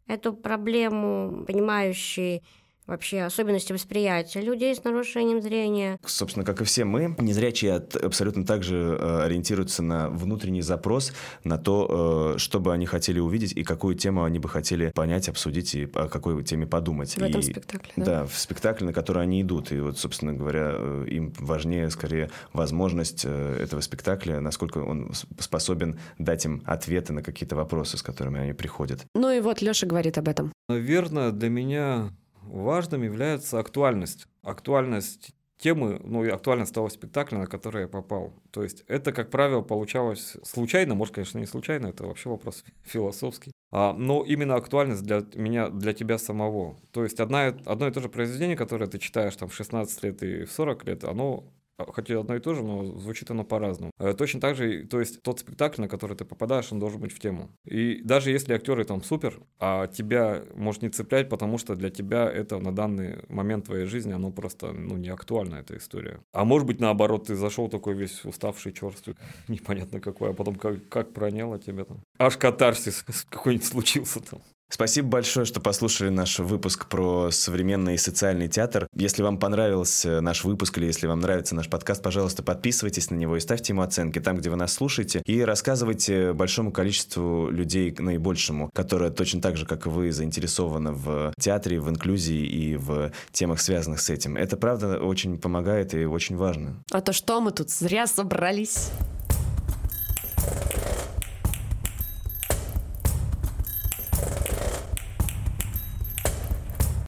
эту 0.07 0.33
проблему, 0.33 1.45
понимающий 1.45 2.43
вообще 2.87 3.21
особенности 3.21 3.73
восприятия 3.73 4.41
людей 4.41 4.75
с 4.75 4.83
нарушением 4.83 5.41
зрения. 5.41 5.99
Собственно, 6.05 6.45
как 6.45 6.61
и 6.61 6.63
все 6.63 6.83
мы, 6.83 7.15
незрячие 7.19 7.75
абсолютно 7.75 8.45
также 8.45 8.75
э, 8.99 9.23
ориентируются 9.23 9.83
на 9.83 10.09
внутренний 10.09 10.61
запрос, 10.61 11.13
на 11.43 11.57
то, 11.57 12.33
э, 12.35 12.37
что 12.37 12.59
бы 12.59 12.73
они 12.73 12.85
хотели 12.85 13.19
увидеть 13.19 13.53
и 13.53 13.63
какую 13.63 13.95
тему 13.95 14.23
они 14.23 14.39
бы 14.39 14.49
хотели 14.49 14.91
понять, 14.93 15.29
обсудить 15.29 15.75
и 15.75 15.83
о 15.93 16.07
какой 16.07 16.41
теме 16.43 16.65
подумать. 16.65 17.15
В 17.15 17.19
и, 17.19 17.29
этом 17.29 17.41
спектакле, 17.41 17.91
да? 17.95 18.05
Да, 18.05 18.25
в 18.25 18.37
спектакле, 18.37 18.87
на 18.87 18.93
который 18.93 19.23
они 19.23 19.41
идут. 19.41 19.71
И 19.71 19.79
вот, 19.79 19.97
собственно 19.97 20.33
говоря, 20.33 20.71
э, 20.73 21.05
им 21.09 21.33
важнее 21.39 21.89
скорее 21.89 22.29
возможность 22.53 23.25
этого 23.25 23.81
спектакля, 23.81 24.39
насколько 24.39 24.79
он 24.79 25.11
способен 25.39 25.99
дать 26.17 26.45
им 26.45 26.63
ответы 26.65 27.13
на 27.13 27.21
какие-то 27.21 27.55
вопросы, 27.55 27.97
с 27.97 28.01
которыми 28.01 28.39
они 28.39 28.53
приходят. 28.53 29.05
Ну 29.15 29.31
и 29.31 29.39
вот 29.39 29.61
Леша 29.61 29.87
говорит 29.87 30.17
об 30.17 30.27
этом. 30.27 30.51
Наверное, 30.69 31.31
для 31.31 31.49
меня 31.49 32.11
важным 32.51 33.03
является 33.03 33.59
актуальность. 33.59 34.27
Актуальность 34.43 35.33
темы, 35.57 36.01
ну 36.03 36.25
и 36.25 36.29
актуальность 36.29 36.73
того 36.73 36.89
спектакля, 36.89 37.37
на 37.37 37.47
который 37.47 37.83
я 37.83 37.87
попал. 37.87 38.33
То 38.51 38.63
есть 38.63 38.83
это, 38.87 39.13
как 39.13 39.29
правило, 39.29 39.61
получалось 39.61 40.35
случайно, 40.43 40.95
может, 40.95 41.13
конечно, 41.13 41.37
не 41.37 41.45
случайно, 41.45 41.87
это 41.87 42.05
вообще 42.05 42.29
вопрос 42.29 42.65
философский, 42.83 43.51
а, 43.71 43.93
но 43.93 44.23
именно 44.23 44.55
актуальность 44.55 45.03
для 45.03 45.23
меня, 45.35 45.69
для 45.69 45.93
тебя 45.93 46.17
самого. 46.17 46.77
То 46.91 47.03
есть 47.03 47.19
одна, 47.19 47.47
одно 47.65 47.87
и 47.87 47.91
то 47.91 48.01
же 48.01 48.09
произведение, 48.09 48.57
которое 48.57 48.87
ты 48.87 48.97
читаешь 48.97 49.35
там 49.35 49.49
в 49.49 49.55
16 49.55 50.03
лет 50.03 50.23
и 50.23 50.45
в 50.45 50.51
40 50.51 50.85
лет, 50.85 51.03
оно 51.03 51.45
а, 51.81 51.91
хоть 51.91 52.09
и 52.09 52.13
одно 52.13 52.35
и 52.35 52.39
то 52.39 52.53
же, 52.53 52.63
но 52.63 52.85
звучит 52.99 53.31
оно 53.31 53.43
по-разному. 53.43 53.91
Э, 53.99 54.13
точно 54.13 54.39
так 54.39 54.55
же, 54.55 54.83
то 54.85 54.99
есть 54.99 55.21
тот 55.21 55.39
спектакль, 55.39 55.81
на 55.81 55.87
который 55.87 56.15
ты 56.15 56.25
попадаешь, 56.25 56.71
он 56.71 56.79
должен 56.79 56.99
быть 56.99 57.11
в 57.11 57.19
тему. 57.19 57.49
И 57.65 58.01
даже 58.03 58.31
если 58.31 58.53
актеры 58.53 58.83
там 58.83 59.03
супер, 59.03 59.39
а 59.59 59.87
тебя 59.87 60.43
может 60.55 60.81
не 60.81 60.89
цеплять, 60.89 61.29
потому 61.29 61.57
что 61.57 61.75
для 61.75 61.89
тебя 61.89 62.29
это 62.29 62.59
на 62.59 62.73
данный 62.73 63.19
момент 63.29 63.65
твоей 63.65 63.85
жизни, 63.85 64.13
оно 64.13 64.31
просто 64.31 64.71
ну, 64.71 64.97
не 64.97 65.09
актуально, 65.09 65.55
эта 65.55 65.77
история. 65.77 66.19
А 66.33 66.45
может 66.45 66.67
быть, 66.67 66.79
наоборот, 66.79 67.27
ты 67.27 67.35
зашел 67.35 67.69
такой 67.69 67.93
весь 67.93 68.23
уставший, 68.25 68.73
черствый, 68.73 69.15
непонятно 69.47 69.99
какой, 69.99 70.31
а 70.31 70.33
потом 70.33 70.55
как, 70.55 70.87
как 70.89 71.13
проняло 71.13 71.59
тебя 71.59 71.85
там. 71.85 72.01
Аж 72.17 72.37
катарсис 72.37 73.03
какой-нибудь 73.29 73.65
случился 73.65 74.19
там. 74.19 74.41
Спасибо 74.73 75.09
большое, 75.09 75.45
что 75.45 75.59
послушали 75.59 76.07
наш 76.07 76.39
выпуск 76.39 76.87
про 76.87 77.29
современный 77.29 77.97
социальный 77.97 78.47
театр. 78.47 78.87
Если 78.95 79.21
вам 79.21 79.37
понравился 79.37 80.21
наш 80.21 80.45
выпуск 80.45 80.77
или 80.77 80.85
если 80.85 81.07
вам 81.07 81.19
нравится 81.19 81.55
наш 81.55 81.67
подкаст, 81.67 82.01
пожалуйста, 82.01 82.41
подписывайтесь 82.41 83.09
на 83.09 83.15
него 83.15 83.35
и 83.35 83.41
ставьте 83.41 83.73
ему 83.73 83.81
оценки 83.81 84.19
там, 84.19 84.37
где 84.37 84.49
вы 84.49 84.55
нас 84.55 84.71
слушаете. 84.71 85.21
И 85.25 85.41
рассказывайте 85.41 86.31
большому 86.31 86.71
количеству 86.71 87.49
людей, 87.49 87.93
наибольшему, 87.99 88.69
которое 88.73 89.11
точно 89.11 89.41
так 89.41 89.57
же, 89.57 89.65
как 89.65 89.87
и 89.87 89.89
вы, 89.89 90.13
заинтересовано 90.13 90.93
в 90.93 91.33
театре, 91.37 91.81
в 91.81 91.89
инклюзии 91.89 92.45
и 92.45 92.77
в 92.77 93.11
темах, 93.33 93.59
связанных 93.59 93.99
с 93.99 94.09
этим. 94.09 94.37
Это, 94.37 94.55
правда, 94.55 94.99
очень 94.99 95.37
помогает 95.37 95.93
и 95.93 96.05
очень 96.05 96.37
важно. 96.37 96.81
А 96.91 97.01
то 97.01 97.11
что 97.11 97.41
мы 97.41 97.51
тут 97.51 97.69
зря 97.69 98.07
собрались? 98.07 98.89